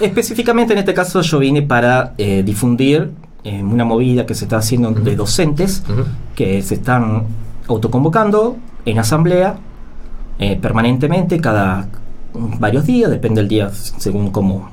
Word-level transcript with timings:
Específicamente 0.00 0.72
en 0.74 0.78
este 0.80 0.92
caso 0.92 1.22
yo 1.22 1.38
vine 1.38 1.62
para 1.62 2.14
eh, 2.18 2.42
difundir 2.42 3.10
eh, 3.44 3.62
una 3.62 3.84
movida 3.84 4.26
que 4.26 4.34
se 4.34 4.44
está 4.44 4.58
haciendo 4.58 4.90
de 4.90 5.16
docentes 5.16 5.82
que 6.34 6.62
se 6.62 6.74
están 6.74 7.24
autoconvocando 7.68 8.56
en 8.84 8.98
asamblea 8.98 9.56
eh, 10.38 10.58
permanentemente 10.60 11.40
cada 11.40 11.88
varios 12.34 12.86
días, 12.86 13.10
depende 13.10 13.40
del 13.40 13.48
día 13.48 13.70
según 13.70 14.30
como 14.30 14.70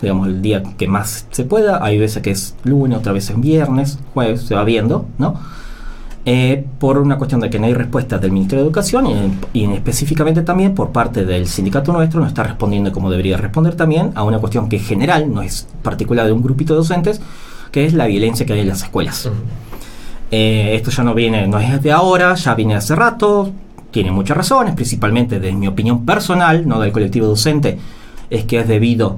digamos 0.00 0.28
el 0.28 0.42
día 0.42 0.62
que 0.76 0.88
más 0.88 1.26
se 1.30 1.44
pueda, 1.44 1.84
hay 1.84 1.98
veces 1.98 2.22
que 2.22 2.30
es 2.30 2.54
lunes, 2.64 2.98
otra 2.98 3.12
vez 3.12 3.30
es 3.30 3.40
viernes, 3.40 3.98
jueves, 4.12 4.42
se 4.42 4.54
va 4.54 4.64
viendo, 4.64 5.06
¿no? 5.18 5.40
Eh, 6.28 6.64
por 6.80 6.98
una 6.98 7.18
cuestión 7.18 7.40
de 7.40 7.48
que 7.48 7.60
no 7.60 7.66
hay 7.66 7.74
respuesta 7.74 8.18
del 8.18 8.32
Ministerio 8.32 8.64
de 8.64 8.66
Educación 8.66 9.38
y, 9.52 9.64
específicamente 9.72 10.42
también 10.42 10.74
por 10.74 10.90
parte 10.90 11.24
del 11.24 11.46
sindicato 11.46 11.92
nuestro 11.92 12.18
no 12.18 12.26
está 12.26 12.42
respondiendo 12.42 12.90
como 12.90 13.12
debería 13.12 13.36
responder 13.36 13.76
también 13.76 14.10
a 14.16 14.24
una 14.24 14.40
cuestión 14.40 14.68
que 14.68 14.80
general, 14.80 15.32
no 15.32 15.40
es 15.40 15.68
particular 15.82 16.26
de 16.26 16.32
un 16.32 16.42
grupito 16.42 16.72
de 16.72 16.78
docentes, 16.78 17.20
que 17.70 17.84
es 17.84 17.94
la 17.94 18.06
violencia 18.06 18.44
que 18.44 18.54
hay 18.54 18.60
en 18.60 18.68
las 18.68 18.82
escuelas. 18.82 19.30
Eh, 20.32 20.72
esto 20.74 20.90
ya 20.90 21.04
no 21.04 21.14
viene, 21.14 21.46
no 21.46 21.60
es 21.60 21.80
de 21.80 21.92
ahora, 21.92 22.34
ya 22.34 22.56
viene 22.56 22.74
hace 22.74 22.96
rato, 22.96 23.52
tiene 23.92 24.10
muchas 24.10 24.36
razones, 24.36 24.74
principalmente 24.74 25.38
de 25.38 25.52
mi 25.52 25.68
opinión 25.68 26.04
personal, 26.04 26.66
no 26.66 26.80
del 26.80 26.90
colectivo 26.90 27.28
docente, 27.28 27.78
es 28.30 28.44
que 28.46 28.58
es 28.58 28.66
debido 28.66 29.16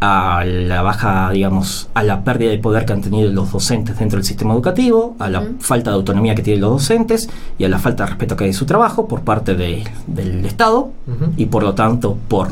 a 0.00 0.44
la 0.44 0.82
baja, 0.82 1.30
digamos, 1.30 1.88
a 1.94 2.04
la 2.04 2.22
pérdida 2.22 2.50
de 2.50 2.58
poder 2.58 2.84
que 2.84 2.92
han 2.92 3.00
tenido 3.02 3.30
los 3.32 3.50
docentes 3.52 3.98
dentro 3.98 4.18
del 4.18 4.24
sistema 4.24 4.54
educativo, 4.54 5.16
a 5.18 5.28
la 5.28 5.44
falta 5.58 5.90
de 5.90 5.96
autonomía 5.96 6.34
que 6.34 6.42
tienen 6.42 6.60
los 6.60 6.70
docentes 6.70 7.28
y 7.58 7.64
a 7.64 7.68
la 7.68 7.78
falta 7.78 8.04
de 8.04 8.10
respeto 8.10 8.36
que 8.36 8.44
hay 8.44 8.50
de 8.50 8.56
su 8.56 8.66
trabajo 8.66 9.08
por 9.08 9.22
parte 9.22 9.54
del 9.54 10.44
Estado 10.44 10.90
y 11.36 11.46
por 11.46 11.62
lo 11.62 11.74
tanto 11.74 12.16
por, 12.28 12.48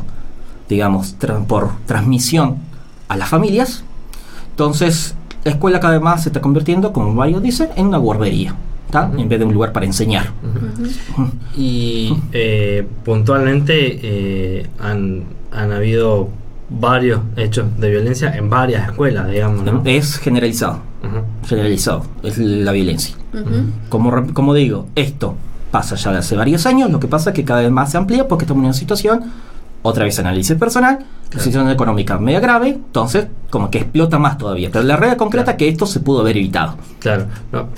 digamos, 0.69 1.15
por 1.47 1.71
transmisión 1.87 2.57
a 3.09 3.17
las 3.17 3.29
familias. 3.29 3.85
Entonces, 4.51 5.15
la 5.45 5.53
escuela 5.53 5.79
cada 5.79 5.95
vez 5.95 6.03
más 6.03 6.25
se 6.25 6.31
está 6.31 6.41
convirtiendo, 6.41 6.93
como 6.93 7.15
varios 7.15 7.43
dicen, 7.43 7.69
en 7.77 7.87
una 7.87 7.99
guardería. 7.99 8.57
en 9.19 9.29
vez 9.29 9.39
de 9.39 9.45
un 9.45 9.53
lugar 9.53 9.73
para 9.73 9.87
enseñar. 9.87 10.33
Y 11.57 12.17
eh, 12.33 12.87
puntualmente 13.05 14.01
eh, 14.03 14.67
han, 14.79 15.25
han 15.53 15.73
habido 15.73 16.29
varios 16.69 17.21
hechos 17.37 17.67
de 17.79 17.91
violencia 17.91 18.37
en 18.37 18.51
varias 18.51 18.89
escuelas, 18.89 19.29
digamos. 19.29 19.65
Es 19.85 20.19
generalizado. 20.19 20.81
Generalizado. 21.47 22.05
Es 22.23 22.39
la 22.39 22.73
violencia. 22.73 23.17
como, 23.89 24.33
como 24.33 24.55
digo, 24.55 24.87
esto 24.95 25.37
pasa 25.71 25.97
ya 25.97 26.13
de 26.13 26.19
hace 26.19 26.37
varios 26.37 26.67
años. 26.67 26.91
Lo 26.91 27.01
que 27.01 27.09
pasa 27.09 27.31
es 27.31 27.37
que 27.37 27.45
cada 27.45 27.61
vez 27.61 27.71
más 27.71 27.91
se 27.91 27.99
amplía 27.99 28.27
porque 28.29 28.45
estamos 28.45 28.63
en 28.63 28.67
una 28.67 28.75
situación, 28.75 29.25
otra 29.83 30.05
vez 30.05 30.19
análisis 30.19 30.57
personal, 30.57 30.99
situación 31.31 31.71
económica 31.71 32.19
media 32.19 32.41
grave, 32.41 32.71
entonces 32.71 33.27
como 33.51 33.71
que 33.71 33.79
explota 33.79 34.19
más 34.19 34.39
todavía. 34.39 34.71
Pero 34.73 34.85
la 34.85 34.97
realidad 34.97 35.19
concreta 35.19 35.53
es 35.53 35.57
que 35.57 35.69
esto 35.69 35.87
se 35.87 36.01
pudo 36.01 36.21
haber 36.21 36.37
evitado. 36.37 36.77
Claro. 36.99 37.27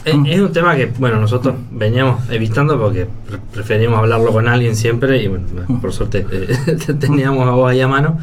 es, 0.05 0.41
un 0.41 0.53
tema 0.53 0.77
que, 0.77 0.86
bueno, 0.98 1.20
nosotros 1.20 1.55
veníamos 1.70 2.28
evitando 2.31 2.78
porque 2.78 3.06
preferimos 3.53 3.98
hablarlo 3.98 4.33
con 4.33 4.48
alguien 4.48 4.75
siempre 4.75 5.22
y, 5.22 5.28
bueno, 5.28 5.47
por 5.81 5.92
suerte 5.92 6.27
eh, 6.31 6.94
teníamos 7.00 7.47
a 7.47 7.50
vos 7.50 7.70
ahí 7.70 7.81
a 7.81 7.89
mano. 7.89 8.19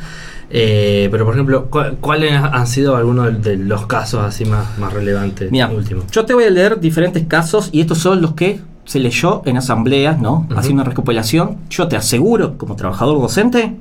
Eh, 0.50 1.08
pero, 1.12 1.26
por 1.26 1.34
ejemplo, 1.34 1.70
¿cuáles 2.02 2.34
han 2.34 2.68
sido 2.68 2.96
algunos 2.96 3.42
de 3.42 3.58
los 3.58 3.88
casos 3.88 4.24
así 4.24 4.46
más, 4.46 4.78
más 4.78 4.94
relevantes? 4.94 5.52
Mira, 5.52 5.72
yo 6.12 6.26
te 6.26 6.34
voy 6.34 6.46
a 6.46 6.50
leer 6.50 6.80
diferentes 6.80 7.26
casos 7.26 7.70
y 7.72 7.82
estos 7.82 7.98
son 7.98 8.22
los 8.22 8.34
que 8.34 8.60
se 8.86 9.00
leyó 9.00 9.42
en 9.46 9.58
asambleas, 9.58 10.20
¿no? 10.20 10.48
Haciendo 10.56 10.84
una 10.84 10.90
recopilación. 10.90 11.58
Yo 11.70 11.88
te 11.88 11.96
aseguro, 11.96 12.58
como 12.58 12.76
trabajador 12.76 13.20
docente, 13.20 13.76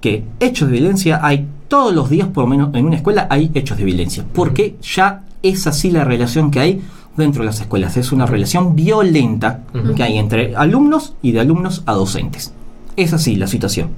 que 0.00 0.24
hechos 0.38 0.68
de 0.68 0.74
violencia 0.74 1.20
hay 1.22 1.48
todos 1.68 1.94
los 1.94 2.10
días, 2.10 2.28
por 2.28 2.44
lo 2.44 2.48
menos 2.48 2.74
en 2.74 2.84
una 2.84 2.96
escuela, 2.96 3.26
hay 3.30 3.50
hechos 3.54 3.78
de 3.78 3.84
violencia. 3.84 4.24
Porque 4.34 4.76
ya 4.82 5.22
es 5.42 5.66
así 5.66 5.90
la 5.90 6.04
relación 6.04 6.50
que 6.50 6.60
hay 6.60 6.82
dentro 7.16 7.42
de 7.42 7.46
las 7.46 7.60
escuelas. 7.60 7.96
Es 7.96 8.12
una 8.12 8.26
relación 8.26 8.76
violenta 8.76 9.62
que 9.96 10.02
hay 10.02 10.18
entre 10.18 10.54
alumnos 10.56 11.14
y 11.22 11.32
de 11.32 11.40
alumnos 11.40 11.82
a 11.86 11.94
docentes. 11.94 12.52
Es 12.96 13.12
así 13.12 13.36
la 13.36 13.46
situación, 13.46 13.90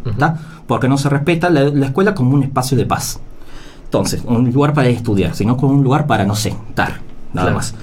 Porque 0.66 0.88
no 0.88 0.96
se 0.98 1.08
respeta 1.08 1.50
la, 1.50 1.86
escuela 1.86 2.14
como 2.14 2.34
un 2.34 2.42
espacio 2.42 2.76
de 2.76 2.86
paz. 2.86 3.20
Entonces, 3.84 4.22
un 4.24 4.50
lugar 4.52 4.72
para 4.72 4.88
estudiar, 4.88 5.34
sino 5.34 5.56
como 5.56 5.74
un 5.74 5.84
lugar 5.84 6.06
para 6.06 6.24
no 6.24 6.34
sentar, 6.34 7.00
nada 7.32 7.52
más. 7.52 7.74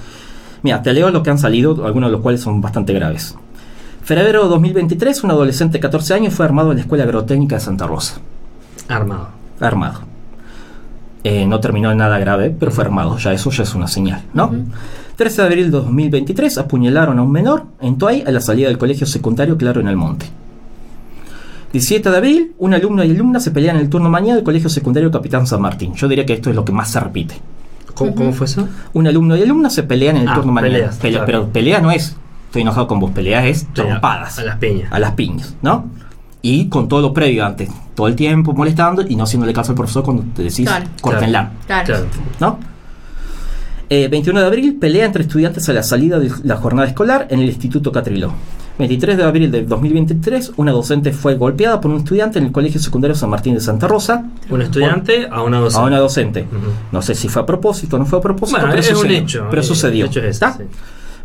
Mira, 0.62 0.82
te 0.82 0.92
leo 0.92 1.10
lo 1.10 1.22
que 1.22 1.30
han 1.30 1.38
salido, 1.38 1.84
algunos 1.86 2.08
de 2.08 2.12
los 2.12 2.20
cuales 2.20 2.40
son 2.40 2.60
bastante 2.60 2.92
graves. 2.92 3.36
Febrero 4.02 4.48
2023, 4.48 5.24
un 5.24 5.30
adolescente 5.30 5.74
de 5.74 5.80
14 5.80 6.14
años 6.14 6.34
fue 6.34 6.44
armado 6.44 6.72
en 6.72 6.76
la 6.76 6.82
Escuela 6.82 7.04
Agrotécnica 7.04 7.56
de 7.56 7.60
Santa 7.60 7.86
Rosa. 7.86 8.16
Armado. 8.88 9.28
Armado. 9.60 10.00
Eh, 11.22 11.46
no 11.46 11.58
terminó 11.58 11.90
en 11.90 11.96
nada 11.96 12.18
grave, 12.18 12.54
pero 12.58 12.70
fue 12.70 12.84
armado. 12.84 13.16
Ya 13.16 13.32
eso 13.32 13.50
ya 13.50 13.62
es 13.62 13.74
una 13.74 13.88
señal, 13.88 14.22
¿no? 14.34 14.52
13 15.16 15.42
de 15.42 15.48
abril 15.48 15.64
de 15.66 15.78
2023 15.78 16.58
apuñalaron 16.58 17.18
a 17.18 17.22
un 17.22 17.32
menor 17.32 17.64
en 17.80 17.96
Toay 17.96 18.24
a 18.26 18.30
la 18.30 18.40
salida 18.40 18.68
del 18.68 18.76
colegio 18.76 19.06
secundario 19.06 19.56
Claro 19.56 19.80
en 19.80 19.88
el 19.88 19.96
Monte. 19.96 20.26
17 21.74 22.08
de 22.08 22.16
abril, 22.16 22.54
un 22.58 22.72
alumno 22.72 23.02
y 23.02 23.10
alumna 23.10 23.40
se 23.40 23.50
pelean 23.50 23.74
en 23.74 23.82
el 23.82 23.88
turno 23.88 24.08
mañana 24.08 24.36
del 24.36 24.44
Colegio 24.44 24.68
Secundario 24.68 25.10
Capitán 25.10 25.44
San 25.44 25.60
Martín. 25.60 25.92
Yo 25.94 26.06
diría 26.06 26.24
que 26.24 26.34
esto 26.34 26.48
es 26.48 26.54
lo 26.54 26.64
que 26.64 26.70
más 26.70 26.88
se 26.88 27.00
repite. 27.00 27.34
¿Cómo, 27.94 28.32
fue 28.32 28.46
eso? 28.46 28.68
Un 28.92 29.08
alumno 29.08 29.36
y 29.36 29.42
alumna 29.42 29.68
se 29.70 29.82
pelean 29.82 30.16
en 30.16 30.22
el 30.22 30.28
ah, 30.28 30.34
turno 30.34 30.52
mañana. 30.52 30.92
Pero 31.00 31.48
pelea 31.48 31.80
no 31.80 31.90
es, 31.90 32.16
estoy 32.46 32.62
enojado 32.62 32.86
con 32.86 33.00
vos, 33.00 33.10
pelea 33.10 33.44
es 33.44 33.66
trompadas. 33.72 34.38
A 34.38 34.44
las 34.44 34.56
piñas. 34.58 34.92
A 34.92 35.00
las 35.00 35.12
piñas, 35.14 35.56
¿no? 35.62 35.86
Y 36.42 36.68
con 36.68 36.86
todo 36.86 37.00
lo 37.00 37.12
previo 37.12 37.44
antes, 37.44 37.68
todo 37.96 38.06
el 38.06 38.14
tiempo 38.14 38.52
molestando 38.52 39.02
y 39.02 39.16
no 39.16 39.24
haciéndole 39.24 39.52
caso 39.52 39.72
al 39.72 39.76
profesor 39.76 40.04
cuando 40.04 40.22
te 40.32 40.44
decís, 40.44 40.68
claro. 40.68 40.86
córtenla. 41.00 41.50
Claro. 41.66 42.06
¿No? 42.38 42.58
21 43.90 44.38
eh, 44.38 44.42
de 44.42 44.46
abril, 44.46 44.76
pelea 44.76 45.06
entre 45.06 45.22
estudiantes 45.24 45.68
a 45.68 45.72
la 45.72 45.82
salida 45.82 46.20
de 46.20 46.30
la 46.44 46.56
jornada 46.56 46.86
escolar 46.86 47.26
en 47.30 47.40
el 47.40 47.46
Instituto 47.46 47.90
Catriló. 47.90 48.32
23 48.78 49.16
de 49.16 49.22
abril 49.22 49.50
de 49.52 49.62
2023, 49.64 50.54
una 50.56 50.72
docente 50.72 51.12
fue 51.12 51.36
golpeada 51.36 51.80
por 51.80 51.92
un 51.92 51.98
estudiante 51.98 52.40
en 52.40 52.46
el 52.46 52.52
Colegio 52.52 52.80
Secundario 52.80 53.14
San 53.14 53.30
Martín 53.30 53.54
de 53.54 53.60
Santa 53.60 53.86
Rosa. 53.86 54.24
¿Un 54.50 54.62
estudiante 54.62 55.28
a 55.30 55.42
una 55.42 55.60
docente? 55.60 55.80
A 55.80 55.86
una 55.86 55.98
docente. 55.98 56.46
No 56.90 57.00
sé 57.00 57.14
si 57.14 57.28
fue 57.28 57.42
a 57.42 57.46
propósito 57.46 57.96
o 57.96 57.98
no 58.00 58.06
fue 58.06 58.18
a 58.18 58.22
propósito, 58.22 58.60
pero, 58.62 58.74
es 58.74 58.86
sucedió, 58.86 59.16
un 59.16 59.22
hecho, 59.22 59.46
pero 59.48 59.62
sucedió. 59.62 60.06
¿está? 60.06 60.58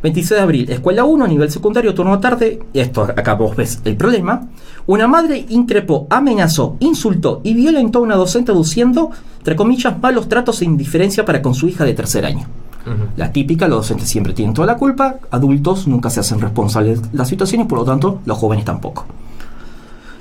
26 0.04 0.30
de 0.30 0.40
abril, 0.44 0.70
escuela 0.70 1.04
1, 1.04 1.28
nivel 1.28 1.52
secundario, 1.52 1.94
turno 1.94 2.20
tarde. 2.20 2.60
Esto 2.74 3.04
acá 3.04 3.34
vos 3.34 3.56
ves 3.56 3.82
el 3.84 3.98
problema. 3.98 4.48
Una 4.86 5.08
madre 5.08 5.46
increpó, 5.50 6.08
amenazó, 6.10 6.78
insultó 6.80 7.42
y 7.44 7.56
violentó 7.56 8.00
a 8.00 8.04
una 8.04 8.16
docente 8.16 8.52
aduciendo, 8.52 9.10
entre 9.40 9.56
comillas, 9.56 10.00
malos 10.00 10.30
tratos 10.30 10.62
e 10.62 10.66
indiferencia 10.66 11.26
para 11.26 11.42
con 11.42 11.56
su 11.56 11.68
hija 11.68 11.84
de 11.84 11.94
tercer 11.94 12.26
año. 12.26 12.48
La 13.18 13.32
típica, 13.32 13.68
los 13.68 13.80
docentes 13.80 14.10
siempre 14.10 14.34
tienen 14.34 14.54
toda 14.54 14.66
la 14.66 14.78
culpa, 14.78 15.18
adultos 15.32 15.88
nunca 15.88 16.10
se 16.10 16.22
hacen 16.22 16.40
responsables 16.40 17.02
de 17.02 17.18
la 17.18 17.26
situación 17.26 17.62
y 17.62 17.66
por 17.66 17.80
lo 17.80 17.86
tanto 17.86 18.20
los 18.26 18.38
jóvenes 18.38 18.66
tampoco. 18.66 19.06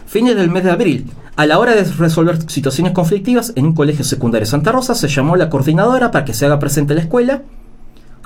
Fines 0.06 0.36
del 0.36 0.50
mes 0.50 0.64
de 0.64 0.70
abril, 0.70 1.10
a 1.36 1.46
la 1.46 1.58
hora 1.58 1.74
de 1.74 1.84
resolver 1.84 2.50
situaciones 2.50 2.92
conflictivas 2.92 3.52
en 3.54 3.66
un 3.66 3.74
colegio 3.74 4.04
secundario 4.04 4.44
de 4.44 4.50
Santa 4.50 4.72
Rosa, 4.72 4.94
se 4.94 5.08
llamó 5.08 5.34
a 5.34 5.38
la 5.38 5.50
coordinadora 5.50 6.10
para 6.10 6.24
que 6.24 6.34
se 6.34 6.46
haga 6.46 6.58
presente 6.58 6.94
en 6.94 6.96
la 6.96 7.02
escuela. 7.02 7.42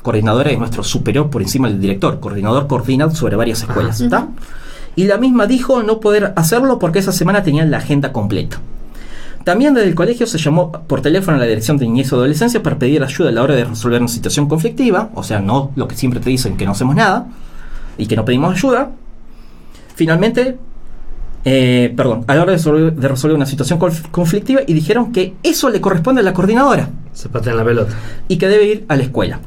Coordinadora 0.03 0.50
es 0.50 0.59
nuestro 0.59 0.82
superior 0.82 1.28
por 1.28 1.43
encima 1.43 1.69
del 1.69 1.81
director. 1.81 2.20
Coordinador 2.20 2.66
coordina 2.66 3.10
sobre 3.10 3.37
varias 3.37 3.62
escuelas. 3.62 4.00
¿está? 4.00 4.28
Y 4.97 5.04
la 5.04 5.19
misma 5.19 5.47
dijo 5.47 5.82
no 5.82 6.00
poder 6.00 6.32
hacerlo 6.37 6.78
porque 6.78 7.00
esa 7.00 7.12
semana 7.12 7.43
tenían 7.43 7.70
la 7.70 7.78
agenda 7.78 8.12
completa. 8.12 8.60
También 9.45 9.75
desde 9.75 9.89
el 9.89 9.95
colegio 9.95 10.27
se 10.27 10.39
llamó 10.39 10.71
por 10.71 11.01
teléfono 11.01 11.37
a 11.37 11.41
la 11.41 11.47
dirección 11.47 11.77
de 11.77 11.87
niñez 11.87 12.13
y 12.13 12.15
adolescencia 12.15 12.63
para 12.63 12.79
pedir 12.79 13.03
ayuda 13.03 13.31
a 13.31 13.33
la 13.33 13.43
hora 13.43 13.55
de 13.57 13.65
resolver 13.65 14.01
una 14.01 14.09
situación 14.09 14.49
conflictiva, 14.49 15.11
o 15.15 15.23
sea, 15.23 15.41
no 15.41 15.73
lo 15.75 15.89
que 15.89 15.97
siempre 15.97 16.21
te 16.21 16.31
dicen 16.31 16.57
que 16.57 16.65
no 16.65 16.73
hacemos 16.73 16.95
nada 16.95 17.27
y 17.99 18.07
que 18.07 18.15
no 18.15 18.25
pedimos 18.25 18.55
ayuda. 18.55 18.91
Finalmente, 19.97 20.59
eh, 21.45 21.93
perdón, 21.97 22.25
a 22.29 22.35
la 22.35 22.43
hora 22.43 22.53
de 22.53 23.09
resolver, 23.09 23.37
una 23.37 23.47
situación 23.47 23.81
conflictiva 24.11 24.61
y 24.67 24.75
dijeron 24.75 25.13
que 25.13 25.35
eso 25.43 25.71
le 25.71 25.81
corresponde 25.81 26.21
a 26.21 26.25
la 26.25 26.33
coordinadora. 26.33 26.91
Se 27.12 27.29
patea 27.29 27.55
la 27.55 27.65
pelota. 27.65 27.93
Y 28.29 28.37
que 28.37 28.49
debe 28.49 28.67
ir 28.67 28.85
a 28.88 28.97
la 28.97 29.03
escuela 29.03 29.41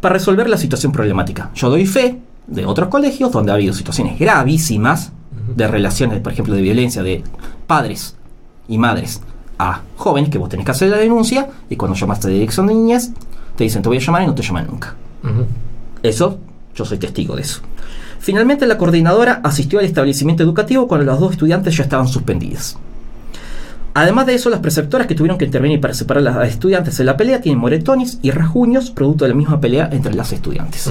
para 0.00 0.14
resolver 0.14 0.48
la 0.48 0.56
situación 0.56 0.92
problemática. 0.92 1.50
Yo 1.54 1.68
doy 1.68 1.86
fe 1.86 2.18
de 2.46 2.64
otros 2.64 2.88
colegios 2.88 3.30
donde 3.30 3.52
ha 3.52 3.54
habido 3.54 3.74
situaciones 3.74 4.18
gravísimas 4.18 5.12
de 5.54 5.68
relaciones, 5.68 6.20
por 6.20 6.32
ejemplo, 6.32 6.54
de 6.54 6.62
violencia 6.62 7.02
de 7.02 7.22
padres 7.66 8.16
y 8.66 8.78
madres 8.78 9.20
a 9.58 9.82
jóvenes 9.96 10.30
que 10.30 10.38
vos 10.38 10.48
tenés 10.48 10.64
que 10.64 10.72
hacer 10.72 10.88
la 10.88 10.96
denuncia 10.96 11.48
y 11.68 11.76
cuando 11.76 11.96
llamaste 11.96 12.28
a 12.28 12.30
dirección 12.30 12.66
de 12.66 12.74
niñas 12.74 13.10
te 13.56 13.64
dicen 13.64 13.82
te 13.82 13.88
voy 13.88 13.98
a 13.98 14.00
llamar 14.00 14.22
y 14.22 14.26
no 14.26 14.34
te 14.34 14.42
llaman 14.42 14.66
nunca. 14.66 14.94
Eso, 16.02 16.38
yo 16.74 16.84
soy 16.84 16.98
testigo 16.98 17.36
de 17.36 17.42
eso. 17.42 17.60
Finalmente 18.18 18.66
la 18.66 18.78
coordinadora 18.78 19.40
asistió 19.42 19.78
al 19.78 19.84
establecimiento 19.84 20.42
educativo 20.42 20.86
cuando 20.88 21.06
las 21.06 21.18
dos 21.18 21.32
estudiantes 21.32 21.76
ya 21.76 21.84
estaban 21.84 22.08
suspendidas. 22.08 22.78
Además 23.94 24.26
de 24.26 24.34
eso, 24.34 24.48
las 24.48 24.60
preceptoras 24.60 25.06
que 25.06 25.14
tuvieron 25.14 25.36
que 25.36 25.44
intervenir 25.44 25.80
para 25.80 25.92
separar 25.92 26.26
a 26.26 26.38
las 26.38 26.48
estudiantes 26.48 26.96
de 26.96 27.04
la 27.04 27.16
pelea 27.16 27.42
tienen 27.42 27.60
moretones 27.60 28.18
y 28.22 28.30
rajuños 28.30 28.90
producto 28.90 29.24
de 29.24 29.30
la 29.30 29.34
misma 29.34 29.60
pelea 29.60 29.90
entre 29.92 30.14
las 30.14 30.32
estudiantes. 30.32 30.90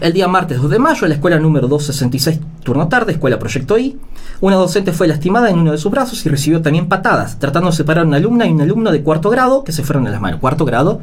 El 0.00 0.12
día 0.12 0.26
martes 0.26 0.60
2 0.60 0.70
de 0.70 0.78
mayo, 0.78 1.04
en 1.04 1.10
la 1.10 1.14
escuela 1.16 1.38
número 1.38 1.68
266, 1.68 2.40
turno 2.62 2.88
tarde, 2.88 3.12
escuela 3.12 3.38
Proyecto 3.38 3.78
I, 3.78 3.98
una 4.40 4.56
docente 4.56 4.92
fue 4.92 5.06
lastimada 5.06 5.50
en 5.50 5.58
uno 5.58 5.72
de 5.72 5.78
sus 5.78 5.90
brazos 5.90 6.24
y 6.24 6.28
recibió 6.28 6.62
también 6.62 6.88
patadas, 6.88 7.38
tratando 7.38 7.70
de 7.70 7.76
separar 7.76 8.04
a 8.04 8.08
una 8.08 8.16
alumna 8.16 8.46
y 8.46 8.52
un 8.52 8.60
alumno 8.60 8.90
de 8.90 9.02
cuarto 9.02 9.30
grado 9.30 9.64
que 9.64 9.72
se 9.72 9.82
fueron 9.82 10.06
en 10.06 10.12
las 10.12 10.20
manos. 10.20 10.40
Cuarto 10.40 10.64
grado, 10.64 11.00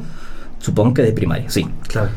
supongo 0.58 0.94
que 0.94 1.02
de 1.02 1.12
primaria, 1.12 1.48
sí. 1.48 1.66
Claro. 1.86 2.10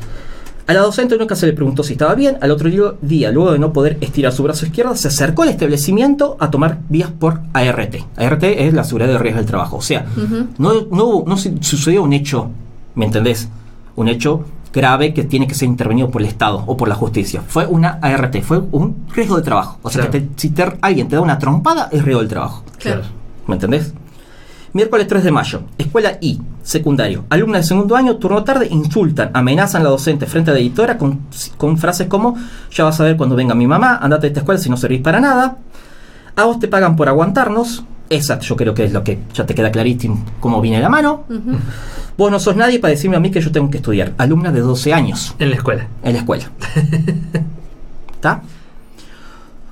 A 0.65 0.73
la 0.73 0.79
docente 0.79 1.17
nunca 1.17 1.35
se 1.35 1.45
le 1.45 1.53
preguntó 1.53 1.83
si 1.83 1.93
estaba 1.93 2.15
bien. 2.15 2.37
Al 2.39 2.49
otro 2.51 2.69
día, 3.01 3.31
luego 3.31 3.51
de 3.51 3.59
no 3.59 3.73
poder 3.73 3.97
estirar 3.99 4.31
su 4.31 4.43
brazo 4.43 4.65
izquierdo, 4.65 4.95
se 4.95 5.09
acercó 5.09 5.43
al 5.43 5.49
establecimiento 5.49 6.37
a 6.39 6.49
tomar 6.49 6.79
vías 6.87 7.11
por 7.11 7.41
ART. 7.51 7.95
ART 8.15 8.43
es 8.43 8.73
la 8.73 8.85
seguridad 8.85 9.09
de 9.09 9.17
riesgo 9.17 9.39
del 9.39 9.45
trabajo. 9.45 9.77
O 9.77 9.81
sea, 9.81 10.05
no, 10.57 10.87
no, 10.89 11.23
no 11.27 11.37
sucedió 11.37 12.01
un 12.03 12.13
hecho, 12.13 12.49
¿me 12.95 13.05
entendés? 13.05 13.49
Un 13.97 14.07
hecho 14.07 14.45
grave 14.73 15.13
que 15.13 15.23
tiene 15.23 15.47
que 15.47 15.53
ser 15.53 15.67
intervenido 15.67 16.09
por 16.09 16.21
el 16.21 16.27
Estado 16.27 16.63
o 16.65 16.75
por 16.75 16.87
la 16.89 16.95
justicia. 16.95 17.43
Fue 17.47 17.65
una 17.65 17.99
ART, 18.01 18.41
fue 18.41 18.57
un 18.71 19.05
riesgo 19.13 19.37
de 19.37 19.43
trabajo. 19.43 19.77
O 19.83 19.89
sea, 19.89 20.09
que 20.09 20.27
si 20.35 20.53
alguien 20.81 21.07
te 21.07 21.15
da 21.15 21.21
una 21.21 21.37
trompada, 21.37 21.87
es 21.91 22.03
riesgo 22.03 22.21
del 22.21 22.29
trabajo. 22.29 22.63
Claro. 22.79 23.03
¿Me 23.47 23.55
entendés? 23.55 23.93
Miércoles 24.73 25.07
3 25.07 25.23
de 25.23 25.31
mayo, 25.31 25.61
escuela 25.77 26.17
I, 26.19 26.41
secundario. 26.63 27.25
Alumna 27.29 27.59
de 27.59 27.63
segundo 27.63 27.95
año, 27.95 28.15
turno 28.15 28.43
tarde, 28.43 28.67
insultan, 28.71 29.29
amenazan 29.31 29.81
a 29.81 29.83
la 29.83 29.89
docente 29.91 30.25
frente 30.25 30.49
a 30.49 30.55
la 30.55 30.59
editora 30.59 30.97
con, 30.97 31.27
con 31.57 31.77
frases 31.77 32.07
como: 32.07 32.35
Ya 32.71 32.83
vas 32.83 32.99
a 32.99 33.03
ver 33.03 33.15
cuando 33.15 33.35
venga 33.35 33.53
mi 33.53 33.67
mamá, 33.67 33.97
andate 34.01 34.21
de 34.21 34.27
esta 34.29 34.39
escuela 34.39 34.59
si 34.59 34.71
no 34.71 34.77
servís 34.77 35.01
para 35.01 35.19
nada. 35.19 35.57
A 36.35 36.45
vos 36.45 36.57
te 36.57 36.67
pagan 36.67 36.95
por 36.95 37.07
aguantarnos. 37.07 37.83
Esa 38.09 38.39
yo 38.39 38.55
creo 38.55 38.73
que 38.73 38.85
es 38.85 38.93
lo 38.93 39.03
que 39.03 39.19
ya 39.33 39.45
te 39.45 39.53
queda 39.53 39.71
clarísimo 39.71 40.23
cómo 40.39 40.59
viene 40.59 40.81
la 40.81 40.89
mano. 40.89 41.25
Vos 42.17 42.31
no 42.31 42.39
sos 42.39 42.55
nadie 42.55 42.79
para 42.79 42.91
decirme 42.91 43.17
a 43.17 43.19
mí 43.19 43.31
que 43.31 43.41
yo 43.41 43.51
tengo 43.51 43.69
que 43.69 43.77
estudiar. 43.77 44.13
Alumna 44.17 44.51
de 44.51 44.61
12 44.61 44.93
años. 44.93 45.35
En 45.39 45.49
la 45.49 45.55
escuela. 45.55 45.87
En 46.03 46.13
la 46.13 46.19
escuela. 46.19 46.45
¿Está? 48.13 48.41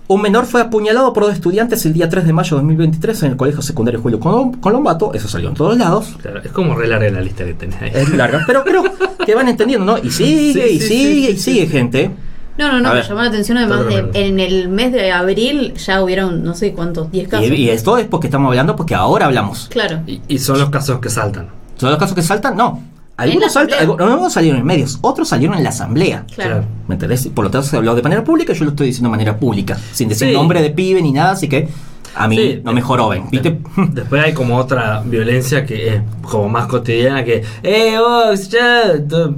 Un 0.08 0.22
menor 0.22 0.46
fue 0.46 0.60
apuñalado 0.60 1.14
por 1.14 1.24
dos 1.24 1.34
estudiantes 1.34 1.86
el 1.86 1.94
día 1.94 2.10
3 2.10 2.26
de 2.26 2.34
mayo 2.34 2.58
de 2.58 2.64
2023 2.64 3.24
en 3.24 3.32
el 3.32 3.38
Colegio 3.38 3.62
Secundario 3.62 4.02
Julio 4.02 4.20
Colombato. 4.20 5.14
Eso 5.14 5.30
salió 5.30 5.48
en 5.50 5.56
todos 5.56 5.78
lados. 5.78 6.18
Claro, 6.22 6.42
es 6.44 6.52
como 6.52 6.76
re 6.76 6.88
larga 6.88 7.10
la 7.12 7.22
lista 7.22 7.46
que 7.46 7.54
tenés 7.54 7.82
ahí. 7.82 7.92
Es 7.94 8.10
larga, 8.10 8.44
pero 8.46 8.64
creo 8.66 8.84
que 9.26 9.36
van 9.36 9.48
entendiendo, 9.48 9.86
¿no? 9.86 9.98
Y 10.04 10.12
sigue, 10.12 10.70
y 10.70 10.80
sigue, 10.82 11.32
y 11.32 11.38
sigue, 11.38 11.68
gente. 11.68 12.12
No, 12.58 12.74
no, 12.74 12.82
no, 12.82 12.94
me 12.94 13.02
llamó 13.02 13.22
la 13.22 13.30
atención 13.30 13.58
además 13.58 13.86
de 13.86 14.10
en 14.14 14.42
el 14.42 14.68
mes 14.68 14.92
de 14.92 15.14
abril 15.14 15.76
ya 15.76 16.04
hubieron 16.04 16.44
no 16.44 16.56
sé 16.56 16.74
cuántos, 16.74 17.10
10 17.10 17.30
casos. 17.30 17.48
Y, 17.48 17.70
esto 17.70 17.98
es 17.98 18.06
porque 18.08 18.28
estamos 18.28 18.50
hablando, 18.50 18.76
porque 18.76 18.96
ahora 18.96 19.28
hablamos. 19.28 19.70
Claro. 19.70 20.02
y 20.06 20.40
son 20.40 20.60
los 20.60 20.70
casos 20.70 21.00
que 21.00 21.10
saltan. 21.10 21.61
¿Son 21.82 21.90
los 21.90 21.98
casos 21.98 22.14
que 22.14 22.22
saltan? 22.22 22.56
No. 22.56 22.80
Algunos, 23.18 23.58
algunos 23.58 24.32
salieron 24.32 24.60
en 24.60 24.66
medios, 24.68 25.00
otros 25.02 25.28
salieron 25.28 25.58
en 25.58 25.64
la 25.64 25.70
asamblea. 25.70 26.28
Claro. 26.32 26.64
¿Me 26.88 26.94
entendés? 26.94 27.28
Por 27.30 27.44
lo 27.44 27.50
tanto, 27.50 27.68
se 27.68 27.76
habló 27.76 27.96
de 27.96 28.04
manera 28.04 28.24
pública, 28.24 28.54
yo 28.54 28.66
lo 28.66 28.70
estoy 28.70 28.86
diciendo 28.86 29.08
de 29.08 29.12
manera 29.14 29.40
pública, 29.40 29.80
sin 29.92 30.08
decir 30.08 30.32
nombre 30.32 30.62
de 30.62 30.70
pibe 30.70 31.02
ni 31.02 31.12
nada, 31.12 31.32
así 31.32 31.50
que 31.50 31.68
a 32.16 32.28
mí 32.28 32.62
no 32.64 32.74
me 32.74 32.82
joroben, 32.82 33.26
¿viste? 33.30 33.60
Después 33.92 34.24
hay 34.24 34.34
como 34.34 34.58
otra 34.58 35.02
violencia 35.06 35.66
que 35.66 35.96
es 35.96 36.02
como 36.22 36.50
más 36.50 36.68
cotidiana 36.68 37.24
que, 37.24 37.44
eh, 37.64 37.98
vos, 37.98 38.50
ya, 38.50 38.94
todo 39.08 39.34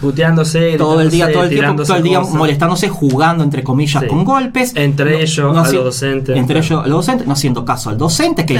puteándose, 0.00 0.76
todo 0.76 1.00
el 1.00 1.10
día, 1.10 1.32
todo 1.32 1.44
el 1.44 1.50
tiempo, 1.50 1.82
todo 1.82 1.96
el 1.96 2.02
día 2.02 2.20
molestándose, 2.20 2.88
jugando 2.88 3.44
entre 3.44 3.62
comillas 3.62 4.04
con 4.04 4.24
golpes. 4.24 4.72
Entre 4.76 5.22
ellos, 5.22 5.56
a 5.56 5.72
los 5.72 5.84
docentes. 5.84 6.36
Entre 6.36 6.58
ellos, 6.58 6.84
a 6.84 6.88
los 6.88 6.98
docentes, 6.98 7.26
no 7.26 7.32
haciendo 7.34 7.64
caso 7.64 7.90
al 7.90 7.98
docente, 7.98 8.44
que, 8.44 8.58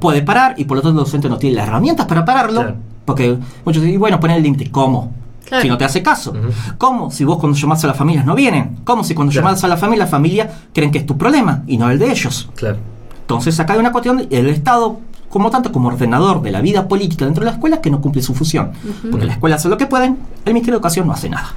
puede 0.00 0.22
parar, 0.22 0.54
y 0.56 0.64
por 0.64 0.78
lo 0.78 0.82
tanto 0.82 1.00
el 1.00 1.04
docente 1.04 1.28
no 1.28 1.38
tiene 1.38 1.56
las 1.56 1.68
herramientas 1.68 2.06
para 2.06 2.24
pararlo. 2.24 2.74
Porque 3.04 3.36
muchos 3.64 3.82
dicen, 3.82 4.00
bueno, 4.00 4.18
poner 4.18 4.38
el 4.38 4.42
límite, 4.42 4.70
¿cómo? 4.70 5.12
Si 5.60 5.68
no 5.68 5.78
te 5.78 5.84
hace 5.84 6.02
caso. 6.02 6.34
¿Cómo? 6.78 7.10
Si 7.10 7.24
vos 7.24 7.38
cuando 7.38 7.56
llamás 7.56 7.84
a 7.84 7.86
las 7.86 7.96
familias 7.96 8.24
no 8.24 8.34
vienen. 8.34 8.78
¿Cómo? 8.84 9.04
Si 9.04 9.14
cuando 9.14 9.32
llamás 9.32 9.62
a 9.64 9.68
la 9.68 9.76
familia, 9.76 10.04
la 10.04 10.10
familia 10.10 10.50
creen 10.72 10.90
que 10.90 10.98
es 10.98 11.06
tu 11.06 11.16
problema 11.16 11.62
y 11.66 11.78
no 11.78 11.90
el 11.90 11.98
de 11.98 12.10
ellos. 12.10 12.48
Claro. 12.54 12.78
Entonces 13.20 13.58
acá 13.58 13.74
hay 13.74 13.80
una 13.80 13.92
cuestión, 13.92 14.26
el 14.30 14.48
Estado 14.48 15.00
como 15.28 15.50
tanto 15.50 15.72
como 15.72 15.88
ordenador 15.88 16.40
de 16.40 16.50
la 16.50 16.60
vida 16.60 16.88
política 16.88 17.24
dentro 17.24 17.42
de 17.44 17.50
la 17.50 17.56
escuela 17.56 17.80
que 17.80 17.90
no 17.90 18.00
cumple 18.00 18.22
su 18.22 18.34
función. 18.34 18.72
Porque 19.10 19.26
la 19.26 19.32
escuela 19.32 19.56
hace 19.56 19.68
lo 19.68 19.76
que 19.76 19.86
pueden, 19.86 20.18
el 20.44 20.52
Ministerio 20.52 20.74
de 20.74 20.76
Educación 20.78 21.06
no 21.06 21.12
hace 21.12 21.28
nada. 21.28 21.52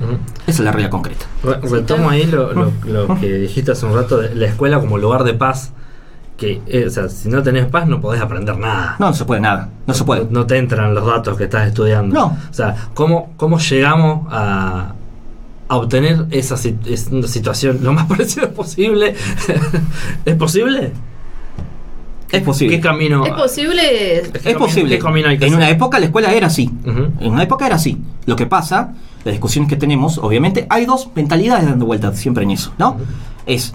Esa 0.47 0.51
es 0.51 0.59
la 0.59 0.71
realidad 0.71 0.91
concreta. 0.91 1.25
retomo 1.43 2.09
ahí 2.09 2.25
lo, 2.25 2.53
lo, 2.53 3.19
que 3.19 3.31
dijiste 3.33 3.71
hace 3.71 3.85
un 3.85 3.95
rato, 3.95 4.17
de 4.17 4.35
la 4.35 4.47
escuela 4.47 4.79
como 4.79 4.97
lugar 4.97 5.23
de 5.23 5.33
paz 5.33 5.71
que, 6.39 6.61
eh, 6.67 6.85
o 6.87 6.89
sea, 6.89 7.09
si 7.09 7.27
no 7.29 7.43
tenés 7.43 7.65
paz 7.65 7.87
no 7.87 7.99
podés 7.99 8.21
aprender 8.21 8.57
nada. 8.57 8.95
No, 8.97 9.07
no 9.07 9.13
se 9.13 9.25
puede 9.25 9.41
nada, 9.41 9.69
no, 9.85 9.93
se 9.93 10.03
puede. 10.05 10.25
No, 10.29 10.47
te 10.47 10.57
entran 10.57 10.95
los 10.95 11.05
datos 11.05 11.37
que 11.37 11.43
estás 11.43 11.67
estudiando. 11.67 12.15
No. 12.15 12.37
O 12.49 12.53
sea, 12.53 12.75
¿cómo, 12.93 13.33
cómo 13.35 13.59
llegamos 13.59 14.25
a, 14.31 14.93
a 15.67 15.77
obtener 15.77 16.25
esa, 16.31 16.55
situación 16.57 17.79
lo 17.83 17.93
más 17.93 18.05
parecida 18.07 18.49
posible? 18.49 19.15
¿Es 20.25 20.35
posible? 20.35 20.91
Es 22.31 22.43
posible. 22.43 22.75
¿Qué 22.75 22.81
camino? 22.81 23.25
Es 23.25 23.33
posible. 23.33 24.19
Es 24.19 24.55
posible. 24.55 24.97
¿Qué 24.97 25.01
camino 25.01 25.29
hay 25.29 25.39
que 25.39 25.47
en 25.47 25.55
una 25.55 25.67
época 25.67 25.97
la 25.97 26.05
escuela 26.05 26.31
era 26.31 26.45
así. 26.45 26.69
En 26.85 27.31
una 27.31 27.41
época 27.41 27.65
era 27.65 27.75
así. 27.77 27.97
Lo 28.27 28.35
que 28.35 28.45
pasa, 28.45 28.93
las 29.23 29.33
discusiones 29.33 29.67
que 29.67 29.75
tenemos, 29.75 30.19
obviamente, 30.19 30.67
hay 30.69 30.85
dos 30.85 31.09
mentalidades 31.15 31.65
dando 31.65 31.87
vueltas 31.87 32.19
siempre 32.19 32.43
en 32.43 32.51
eso, 32.51 32.71
¿no? 32.77 32.97
Es 33.47 33.73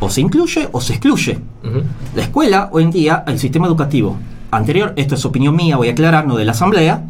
o 0.00 0.08
se 0.10 0.20
incluye 0.20 0.68
o 0.72 0.80
se 0.80 0.94
excluye. 0.94 1.38
La 2.14 2.22
escuela, 2.22 2.68
hoy 2.72 2.84
en 2.84 2.90
día, 2.90 3.24
el 3.26 3.38
sistema 3.38 3.66
educativo 3.66 4.16
anterior, 4.50 4.92
esto 4.96 5.14
es 5.14 5.24
opinión 5.24 5.56
mía, 5.56 5.76
voy 5.76 5.88
a 5.88 5.92
aclarar, 5.92 6.26
no 6.26 6.36
de 6.36 6.44
la 6.44 6.52
asamblea, 6.52 7.04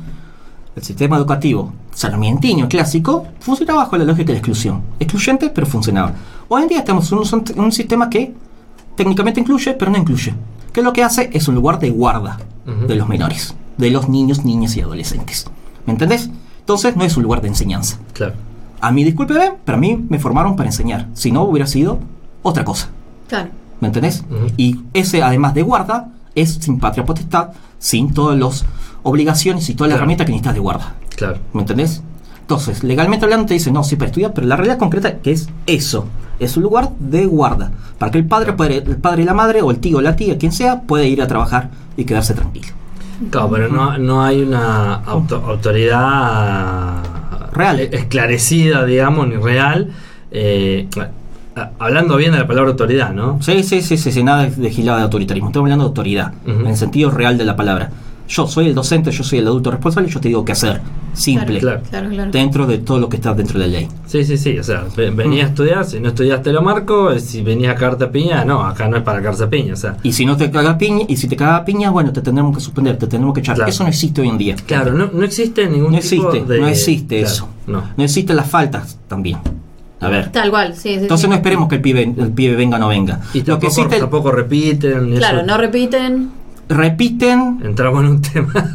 el 0.76 0.82
sistema 0.82 1.16
educativo 1.16 1.72
sarmientino 1.92 2.68
clásico 2.68 3.26
funcionaba 3.40 3.84
bajo 3.84 3.96
la 3.96 4.04
lógica 4.04 4.28
de 4.28 4.32
la 4.34 4.38
exclusión. 4.38 4.82
Excluyente, 4.98 5.50
pero 5.50 5.66
funcionaba. 5.66 6.12
Hoy 6.48 6.62
en 6.62 6.68
día 6.68 6.78
estamos 6.78 7.10
en 7.12 7.60
un, 7.60 7.72
sistema 7.72 8.10
que 8.10 8.34
técnicamente 8.96 9.40
incluye, 9.40 9.74
pero 9.74 9.90
no 9.90 9.98
incluye. 9.98 10.34
Que 10.72 10.82
lo 10.82 10.92
que 10.92 11.04
hace 11.04 11.30
es 11.32 11.46
un 11.46 11.54
lugar 11.54 11.78
de 11.78 11.90
guarda 11.90 12.38
de 12.64 12.94
los 12.96 13.08
menores, 13.08 13.54
de 13.76 13.90
los 13.90 14.08
niños, 14.08 14.44
niñas 14.44 14.76
y 14.76 14.80
adolescentes. 14.80 15.46
¿Me 15.86 15.92
entendés? 15.92 16.30
Entonces 16.60 16.96
no 16.96 17.04
es 17.04 17.16
un 17.16 17.22
lugar 17.22 17.40
de 17.40 17.48
enseñanza. 17.48 17.98
Claro. 18.12 18.34
A 18.80 18.90
mí, 18.90 19.04
discúlpeme, 19.04 19.52
pero 19.64 19.78
a 19.78 19.80
mí 19.80 20.04
me 20.08 20.18
formaron 20.18 20.56
para 20.56 20.68
enseñar. 20.68 21.08
Si 21.14 21.30
no, 21.30 21.44
hubiera 21.44 21.66
sido 21.66 22.00
otra 22.44 22.64
cosa. 22.64 22.88
Claro. 23.26 23.48
¿Me 23.80 23.88
entendés? 23.88 24.22
Y 24.56 24.80
ese, 24.92 25.22
además 25.22 25.54
de 25.54 25.62
guarda, 25.62 26.10
es 26.36 26.54
sin 26.54 26.78
patria 26.78 27.04
potestad, 27.04 27.48
sin 27.78 28.14
todas 28.14 28.38
las 28.38 28.64
obligaciones 29.02 29.68
y 29.68 29.74
todas 29.74 29.90
las 29.90 29.96
herramientas 29.96 30.26
que 30.26 30.32
necesitas 30.32 30.54
de 30.54 30.60
guarda. 30.60 30.94
Claro. 31.16 31.38
¿Me 31.52 31.62
entendés? 31.62 32.02
Entonces, 32.40 32.84
legalmente 32.84 33.24
hablando 33.24 33.46
te 33.46 33.54
dicen, 33.54 33.72
no, 33.72 33.82
sí 33.82 33.96
para 33.96 34.10
estudiar, 34.10 34.32
pero 34.34 34.46
la 34.46 34.56
realidad 34.56 34.78
concreta 34.78 35.18
que 35.18 35.32
es 35.32 35.48
eso. 35.66 36.06
Es 36.38 36.56
un 36.56 36.62
lugar 36.62 36.90
de 36.98 37.26
guarda. 37.26 37.72
Para 37.98 38.12
que 38.12 38.18
el 38.18 38.26
padre, 38.26 38.54
el 38.76 38.96
padre 38.98 39.22
y 39.22 39.24
la 39.24 39.34
madre, 39.34 39.62
o 39.62 39.70
el 39.70 39.78
tío 39.78 39.98
o 39.98 40.02
la 40.02 40.14
tía, 40.14 40.36
quien 40.36 40.52
sea, 40.52 40.82
pueda 40.82 41.04
ir 41.04 41.22
a 41.22 41.26
trabajar 41.26 41.70
y 41.96 42.04
quedarse 42.04 42.34
tranquilo. 42.34 42.68
Claro, 43.30 43.48
pero 43.50 43.68
no, 43.68 43.96
no 43.96 44.22
hay 44.22 44.42
una 44.42 44.96
autoridad 44.96 47.02
real 47.52 47.80
esclarecida, 47.80 48.84
digamos, 48.84 49.28
ni 49.28 49.36
real. 49.36 49.92
Eh, 50.30 50.88
hablando 51.78 52.16
bien 52.16 52.32
de 52.32 52.38
la 52.38 52.46
palabra 52.46 52.70
autoridad, 52.70 53.12
¿no? 53.12 53.40
Sí, 53.42 53.62
sí, 53.62 53.80
sí, 53.82 53.96
sí, 53.96 54.22
nada 54.22 54.46
de 54.46 54.70
gilada 54.70 54.98
de 54.98 55.04
autoritarismo. 55.04 55.48
Estamos 55.48 55.66
hablando 55.66 55.84
de 55.84 55.88
autoridad, 55.88 56.32
en 56.46 56.66
el 56.66 56.76
sentido 56.76 57.10
real 57.10 57.38
de 57.38 57.44
la 57.44 57.56
palabra. 57.56 57.90
Yo 58.26 58.46
soy 58.46 58.68
el 58.68 58.74
docente, 58.74 59.10
yo 59.10 59.22
soy 59.22 59.40
el 59.40 59.46
adulto 59.46 59.70
responsable 59.70 60.08
y 60.08 60.12
yo 60.12 60.20
te 60.20 60.28
digo 60.28 60.44
qué 60.44 60.52
hacer. 60.52 60.80
Simple. 61.12 61.60
Claro, 61.60 61.82
claro, 61.88 62.08
claro, 62.08 62.32
dentro 62.32 62.66
de 62.66 62.78
todo 62.78 62.98
lo 62.98 63.08
que 63.08 63.16
está 63.16 63.34
dentro 63.34 63.60
de 63.60 63.66
la 63.66 63.72
ley. 63.72 63.88
Sí, 64.06 64.24
sí, 64.24 64.36
sí. 64.36 64.58
O 64.58 64.64
sea, 64.64 64.84
venía 64.96 65.44
a 65.44 65.48
estudiar, 65.48 65.84
si 65.84 66.00
no 66.00 66.08
estudiaste 66.08 66.52
lo 66.52 66.62
marco, 66.62 67.16
si 67.18 67.42
venías 67.42 67.76
a 67.76 67.78
cagarte 67.78 68.06
piña, 68.06 68.44
no, 68.44 68.64
acá 68.64 68.88
no 68.88 68.96
es 68.96 69.02
para 69.02 69.18
cagarse 69.18 69.46
piña. 69.46 69.74
O 69.74 69.76
sea. 69.76 69.96
Y 70.02 70.12
si 70.12 70.24
no 70.24 70.36
te 70.36 70.50
caga 70.50 70.76
piña, 70.78 71.04
y 71.06 71.16
si 71.16 71.28
te 71.28 71.36
caga 71.36 71.64
piña, 71.64 71.90
bueno, 71.90 72.12
te 72.12 72.22
tendremos 72.22 72.56
que 72.56 72.62
suspender, 72.62 72.96
te 72.96 73.06
tendremos 73.06 73.34
que 73.34 73.40
echar. 73.40 73.60
Eso 73.68 73.84
no 73.84 73.90
existe 73.90 74.22
hoy 74.22 74.28
en 74.28 74.38
día. 74.38 74.56
Claro, 74.66 74.92
no, 74.92 75.10
no 75.12 75.24
existe 75.24 75.68
ningún 75.68 75.92
no 75.92 75.98
existe, 75.98 76.40
No 76.40 76.66
existe 76.66 77.20
eso. 77.20 77.48
No. 77.66 77.82
no 77.96 78.04
existen 78.04 78.36
las 78.36 78.48
faltas 78.48 78.98
también. 79.06 79.38
A 80.04 80.08
ver. 80.08 80.32
Tal 80.32 80.50
cual, 80.50 80.74
sí. 80.74 80.94
Entonces 80.94 81.28
no 81.28 81.34
esperemos 81.34 81.68
que 81.68 81.76
el 81.76 81.80
pibe, 81.80 82.02
el 82.02 82.32
pibe 82.32 82.56
venga 82.56 82.76
o 82.76 82.80
no 82.80 82.88
venga. 82.88 83.20
Y 83.32 83.42
lo 83.42 83.58
que 83.58 83.66
existe, 83.66 83.98
tampoco 83.98 84.30
repiten. 84.30 85.16
Claro, 85.16 85.42
no 85.42 85.56
repiten. 85.56 86.30
Repiten. 86.68 87.60
Entramos 87.64 88.04
en 88.04 88.10
un 88.10 88.22
tema. 88.22 88.52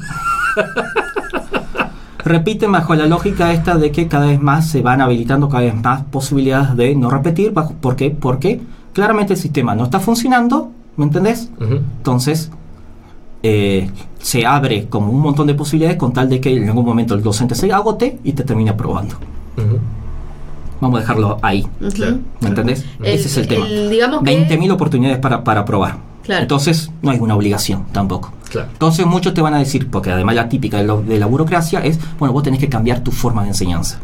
repiten 2.23 2.71
bajo 2.71 2.93
la 2.95 3.07
lógica 3.07 3.51
esta 3.53 3.77
de 3.77 3.91
que 3.91 4.07
cada 4.07 4.27
vez 4.27 4.39
más 4.39 4.69
se 4.69 4.81
van 4.81 5.01
habilitando 5.01 5.49
cada 5.49 5.63
vez 5.63 5.75
más 5.75 6.03
posibilidades 6.03 6.75
de 6.75 6.95
no 6.95 7.09
repetir. 7.09 7.53
¿Por 7.53 7.95
qué? 7.95 8.11
Porque 8.11 8.61
claramente 8.93 9.33
el 9.33 9.39
sistema 9.39 9.75
no 9.75 9.85
está 9.85 9.99
funcionando, 9.99 10.71
¿me 10.97 11.05
entendés? 11.05 11.49
Entonces, 11.59 12.51
eh, 13.41 13.89
se 14.19 14.45
abre 14.45 14.87
como 14.87 15.11
un 15.11 15.21
montón 15.21 15.47
de 15.47 15.53
posibilidades 15.53 15.97
con 15.97 16.13
tal 16.13 16.29
de 16.29 16.41
que 16.41 16.55
en 16.55 16.67
algún 16.67 16.85
momento 16.85 17.15
el 17.15 17.23
docente 17.23 17.55
se 17.55 17.71
agote 17.71 18.19
y 18.23 18.33
te 18.33 18.43
termine 18.43 18.71
aprobando. 18.71 19.15
Vamos 20.81 20.97
a 20.97 21.01
dejarlo 21.01 21.37
ahí. 21.41 21.67
¿Me 22.39 22.49
entendés? 22.49 22.85
Ese 23.03 23.27
es 23.27 23.37
el 23.37 23.47
tema. 23.47 23.65
20.000 23.65 24.71
oportunidades 24.71 25.19
para, 25.19 25.43
para 25.43 25.65
probar. 25.65 25.97
Entonces, 26.27 26.91
no 27.01 27.11
hay 27.11 27.19
una 27.19 27.35
obligación 27.35 27.85
tampoco. 27.91 28.31
Entonces, 28.53 29.05
muchos 29.05 29.33
te 29.33 29.41
van 29.41 29.53
a 29.53 29.59
decir, 29.59 29.89
porque 29.89 30.11
además 30.11 30.35
la 30.35 30.49
típica 30.49 30.77
de, 30.77 31.19
la 31.19 31.25
burocracia 31.25 31.79
es, 31.79 31.99
bueno, 32.17 32.33
vos 32.33 32.43
tenés 32.43 32.59
que 32.59 32.69
cambiar 32.69 33.01
tu 33.01 33.11
forma 33.11 33.43
de 33.43 33.49
enseñanza. 33.49 33.99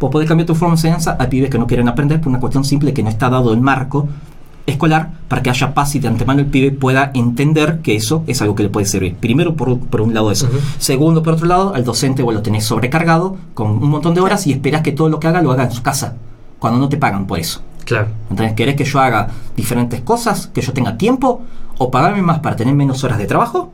Vos 0.00 0.10
podés 0.10 0.28
cambiar 0.28 0.46
tu 0.46 0.54
forma 0.54 0.74
de 0.74 0.78
enseñanza 0.78 1.16
a 1.18 1.28
pibes 1.28 1.50
que 1.50 1.58
no 1.58 1.66
quieren 1.66 1.88
aprender 1.88 2.20
por 2.20 2.28
una 2.28 2.40
cuestión 2.40 2.64
simple 2.64 2.92
que 2.92 3.02
no 3.02 3.08
está 3.08 3.30
dado 3.30 3.52
el 3.52 3.60
marco 3.60 4.08
escolar 4.66 5.10
para 5.28 5.42
que 5.42 5.50
haya 5.50 5.74
paz 5.74 5.94
y 5.94 5.98
de 5.98 6.08
antemano 6.08 6.40
el 6.40 6.46
pibe 6.46 6.70
pueda 6.70 7.10
entender 7.14 7.80
que 7.80 7.96
eso 7.96 8.22
es 8.26 8.40
algo 8.42 8.54
que 8.54 8.62
le 8.62 8.68
puede 8.68 8.86
servir. 8.86 9.16
Primero, 9.16 9.54
por, 9.54 9.78
por 9.78 10.00
un 10.00 10.14
lado 10.14 10.30
eso. 10.30 10.48
Segundo, 10.78 11.22
por 11.22 11.34
otro 11.34 11.46
lado, 11.46 11.74
al 11.74 11.84
docente 11.84 12.22
vos 12.22 12.34
lo 12.34 12.42
tenés 12.42 12.64
sobrecargado 12.64 13.36
con 13.54 13.70
un 13.70 13.90
montón 13.90 14.14
de 14.14 14.20
horas 14.20 14.46
y 14.46 14.52
esperas 14.52 14.82
que 14.82 14.92
todo 14.92 15.08
lo 15.08 15.20
que 15.20 15.28
haga 15.28 15.42
lo 15.42 15.52
haga 15.52 15.64
en 15.64 15.72
su 15.72 15.82
casa, 15.82 16.16
cuando 16.58 16.78
no 16.78 16.88
te 16.88 16.96
pagan 16.96 17.26
por 17.26 17.38
eso. 17.38 17.62
Claro. 17.84 18.08
Entonces, 18.30 18.54
¿querés 18.54 18.76
que 18.76 18.84
yo 18.84 19.00
haga 19.00 19.28
diferentes 19.56 20.00
cosas, 20.00 20.46
que 20.46 20.60
yo 20.60 20.72
tenga 20.72 20.96
tiempo, 20.96 21.42
o 21.78 21.90
pagarme 21.90 22.22
más 22.22 22.38
para 22.38 22.56
tener 22.56 22.74
menos 22.74 23.02
horas 23.04 23.18
de 23.18 23.26
trabajo? 23.26 23.72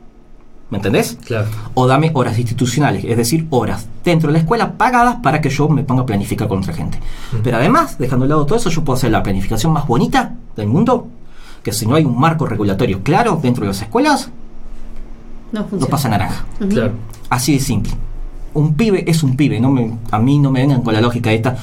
¿Me 0.69 0.77
entendés? 0.77 1.17
Claro. 1.25 1.47
O 1.73 1.87
dame 1.87 2.11
horas 2.13 2.37
institucionales, 2.37 3.03
es 3.03 3.17
decir, 3.17 3.47
horas 3.49 3.87
dentro 4.03 4.27
de 4.27 4.33
la 4.33 4.39
escuela 4.39 4.73
pagadas 4.73 5.17
para 5.23 5.41
que 5.41 5.49
yo 5.49 5.67
me 5.67 5.83
ponga 5.83 6.03
a 6.03 6.05
planificar 6.05 6.47
con 6.47 6.59
otra 6.59 6.73
gente. 6.73 6.99
Pero 7.43 7.57
además, 7.57 7.97
dejando 7.97 8.25
de 8.25 8.29
lado 8.29 8.45
todo 8.45 8.57
eso, 8.57 8.69
yo 8.69 8.83
puedo 8.83 8.95
hacer 8.97 9.11
la 9.11 9.23
planificación 9.23 9.73
más 9.73 9.87
bonita 9.87 10.35
del 10.55 10.67
mundo, 10.67 11.07
que 11.63 11.71
si 11.71 11.87
no 11.87 11.95
hay 11.95 12.05
un 12.05 12.19
marco 12.19 12.45
regulatorio 12.45 13.01
claro 13.01 13.39
dentro 13.41 13.63
de 13.63 13.69
las 13.69 13.81
escuelas, 13.81 14.29
No 15.51 15.65
pasa 15.87 16.07
naranja. 16.09 16.45
Claro. 16.69 16.91
Así 17.29 17.53
de 17.53 17.59
simple. 17.59 17.93
Un 18.53 18.75
pibe 18.75 19.09
es 19.09 19.23
un 19.23 19.35
pibe, 19.35 19.59
no 19.59 19.71
me, 19.71 19.97
a 20.11 20.19
mí 20.19 20.37
no 20.37 20.51
me 20.51 20.61
vengan 20.61 20.83
con 20.83 20.93
la 20.93 21.01
lógica 21.01 21.31
esta 21.31 21.57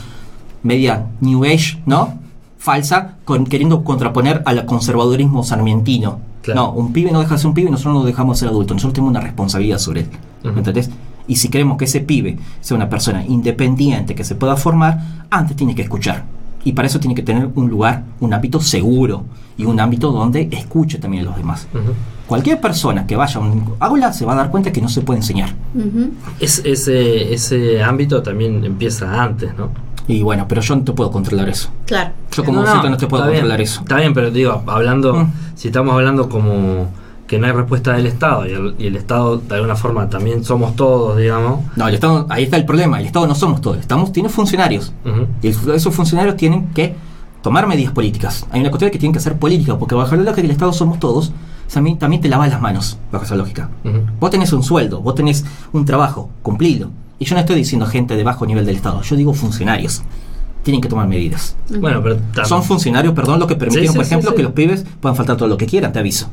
media 0.64 1.06
New 1.20 1.44
Age, 1.44 1.80
¿no? 1.86 2.18
Falsa, 2.58 3.18
con, 3.24 3.44
queriendo 3.46 3.84
contraponer 3.84 4.42
al 4.44 4.64
conservadurismo 4.66 5.44
sarmientino. 5.44 6.18
Claro. 6.46 6.60
No, 6.60 6.70
un 6.72 6.92
pibe 6.92 7.10
no 7.10 7.18
deja 7.18 7.34
de 7.34 7.38
ser 7.38 7.48
un 7.48 7.54
pibe 7.54 7.68
y 7.68 7.72
nosotros 7.72 7.94
no 7.94 8.00
lo 8.00 8.06
dejamos 8.06 8.36
de 8.36 8.40
ser 8.40 8.48
adulto. 8.48 8.72
Nosotros 8.72 8.94
tenemos 8.94 9.10
una 9.10 9.20
responsabilidad 9.20 9.78
sobre 9.78 10.02
él. 10.02 10.06
Ujú. 10.44 10.52
¿Me 10.52 10.58
entendés? 10.58 10.90
Y 11.26 11.36
si 11.36 11.48
queremos 11.48 11.76
que 11.76 11.86
ese 11.86 12.00
pibe 12.00 12.38
sea 12.60 12.76
una 12.76 12.88
persona 12.88 13.24
independiente 13.26 14.14
que 14.14 14.22
se 14.22 14.36
pueda 14.36 14.56
formar, 14.56 15.26
antes 15.28 15.56
tiene 15.56 15.74
que 15.74 15.82
escuchar. 15.82 16.24
Y 16.64 16.72
para 16.72 16.86
eso 16.86 17.00
tiene 17.00 17.14
que 17.14 17.22
tener 17.22 17.48
un 17.54 17.68
lugar, 17.68 18.04
un 18.20 18.32
ámbito 18.32 18.60
seguro 18.60 19.24
y 19.56 19.64
un 19.64 19.78
ámbito 19.80 20.12
donde 20.12 20.48
escuche 20.52 20.98
también 20.98 21.24
a 21.24 21.26
los 21.26 21.36
demás. 21.36 21.66
Cualquier 22.26 22.60
persona 22.60 23.06
que 23.06 23.14
vaya 23.16 23.40
a 23.40 23.44
un 23.44 23.74
aula 23.78 24.12
se 24.12 24.24
va 24.24 24.32
a 24.32 24.36
dar 24.36 24.50
cuenta 24.50 24.72
que 24.72 24.80
no 24.80 24.88
se 24.88 25.00
puede 25.00 25.18
enseñar. 25.18 25.50
Es, 26.40 26.62
ese, 26.64 27.32
ese 27.32 27.82
ámbito 27.82 28.22
también 28.22 28.64
empieza 28.64 29.22
antes, 29.22 29.56
¿no? 29.56 29.70
Y 30.08 30.22
bueno, 30.22 30.46
pero 30.48 30.60
yo 30.60 30.76
no 30.76 30.82
te 30.82 30.92
puedo 30.92 31.10
controlar 31.10 31.48
eso. 31.48 31.68
Claro. 31.86 32.12
Yo 32.32 32.44
como 32.44 32.62
docente 32.62 32.90
no, 32.90 32.96
te 32.96 33.06
puedo 33.06 33.24
está 33.24 33.30
bien, 33.32 33.40
controlar 33.42 33.60
eso. 33.60 33.80
Está 33.80 33.96
bien, 33.96 34.14
pero 34.14 34.30
digo, 34.30 34.62
hablando, 34.66 35.14
Mm. 35.14 35.32
si 35.56 35.68
estamos 35.68 35.94
hablando 35.94 36.28
como 36.28 36.88
que 37.26 37.40
no 37.40 37.46
hay 37.46 37.52
respuesta 37.52 37.92
del 37.94 38.06
Estado 38.06 38.46
y 38.46 38.52
el, 38.52 38.74
y 38.78 38.86
el 38.86 38.94
Estado 38.96 39.38
de 39.38 39.54
alguna 39.56 39.74
forma 39.74 40.08
también 40.08 40.44
somos 40.44 40.76
todos, 40.76 41.16
digamos. 41.18 41.64
No, 41.74 41.88
el 41.88 41.94
Estado, 41.94 42.26
ahí 42.30 42.44
está 42.44 42.56
el 42.56 42.64
problema. 42.64 43.00
El 43.00 43.06
Estado 43.06 43.26
no 43.26 43.34
somos 43.34 43.60
todos. 43.60 43.78
Estamos, 43.78 44.12
tiene 44.12 44.28
funcionarios. 44.28 44.92
Ujú. 45.04 45.26
Y 45.42 45.48
el- 45.48 45.70
esos 45.74 45.92
funcionarios 45.92 46.36
tienen 46.36 46.68
que 46.68 46.94
tomar 47.42 47.66
medidas 47.66 47.92
políticas. 47.92 48.46
Hay 48.52 48.60
una 48.60 48.70
cuestión 48.70 48.92
que 48.92 48.98
tienen 48.98 49.12
que 49.12 49.18
hacer 49.18 49.36
política, 49.40 49.76
porque 49.76 49.96
bajo 49.96 50.14
la 50.14 50.22
lógica 50.22 50.42
del 50.42 50.52
Estado 50.52 50.72
somos 50.72 51.00
todos, 51.00 51.32
también, 51.72 51.98
también 51.98 52.22
te 52.22 52.28
lavas 52.28 52.48
las 52.48 52.60
manos, 52.60 52.96
bajo 53.10 53.24
esa 53.24 53.34
lógica. 53.34 53.70
Ujú. 53.84 53.98
Vos 54.20 54.30
tenés 54.30 54.52
un 54.52 54.62
sueldo, 54.62 55.00
vos 55.00 55.16
tenés 55.16 55.44
un 55.72 55.84
trabajo, 55.84 56.30
cumplilo. 56.42 56.90
Y 57.18 57.24
yo 57.24 57.34
no 57.34 57.40
estoy 57.40 57.56
diciendo 57.56 57.86
gente 57.86 58.16
de 58.16 58.22
bajo 58.24 58.44
nivel 58.46 58.66
del 58.66 58.76
Estado, 58.76 59.00
yo 59.02 59.16
digo 59.16 59.32
funcionarios. 59.34 60.02
Tienen 60.62 60.80
que 60.80 60.88
tomar 60.88 61.06
medidas. 61.08 61.56
Bueno, 61.80 62.02
pero 62.02 62.18
Son 62.44 62.62
funcionarios, 62.64 63.14
perdón, 63.14 63.38
lo 63.38 63.46
que 63.46 63.54
permitieron, 63.54 63.86
Sí, 63.88 63.92
sí, 63.92 63.96
por 63.98 64.04
ejemplo, 64.04 64.30
sí. 64.30 64.36
que 64.36 64.42
los 64.42 64.52
pibes 64.52 64.84
puedan 65.00 65.14
faltar 65.16 65.36
todo 65.36 65.48
lo 65.48 65.56
que 65.56 65.66
quieran, 65.66 65.92
te 65.92 66.00
aviso. 66.00 66.28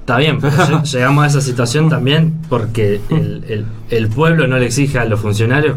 Está 0.00 0.16
bien, 0.16 0.40
pero 0.40 0.56
lle- 0.56 0.82
llegamos 0.92 1.24
a 1.24 1.26
esa 1.26 1.40
situación 1.42 1.88
también 1.90 2.34
porque 2.48 3.00
el, 3.10 3.44
el- 3.48 3.66
el 3.90 4.08
pueblo 4.08 4.46
no 4.46 4.56
le 4.58 4.66
exige 4.66 4.98
a 4.98 5.04
los 5.04 5.20
funcionarios 5.20 5.76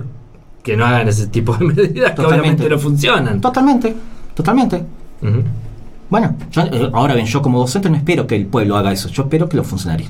que 0.64 0.78
no 0.78 0.86
hagan 0.86 1.08
ese 1.10 1.28
tipo 1.28 1.56
de 1.58 1.66
medidas 1.74 2.12
que 2.12 2.16
Totalmente. 2.16 2.26
obviamente 2.64 2.70
no 2.70 2.80
funcionan. 2.80 3.42
Totalmente, 3.42 3.96
totalmente. 4.34 4.84
Bueno, 6.10 6.36
yo, 6.52 6.62
eh, 6.62 6.90
ahora 6.94 7.14
bien, 7.16 7.28
yo 7.28 7.42
como 7.42 7.60
docente 7.60 7.90
no 7.90 7.98
espero 7.98 8.26
que 8.26 8.36
el 8.36 8.46
pueblo 8.48 8.78
haga 8.78 8.92
eso, 8.92 9.10
yo 9.10 9.24
espero 9.24 9.48
que 9.50 9.58
los 9.58 9.68
funcionarios. 9.68 10.10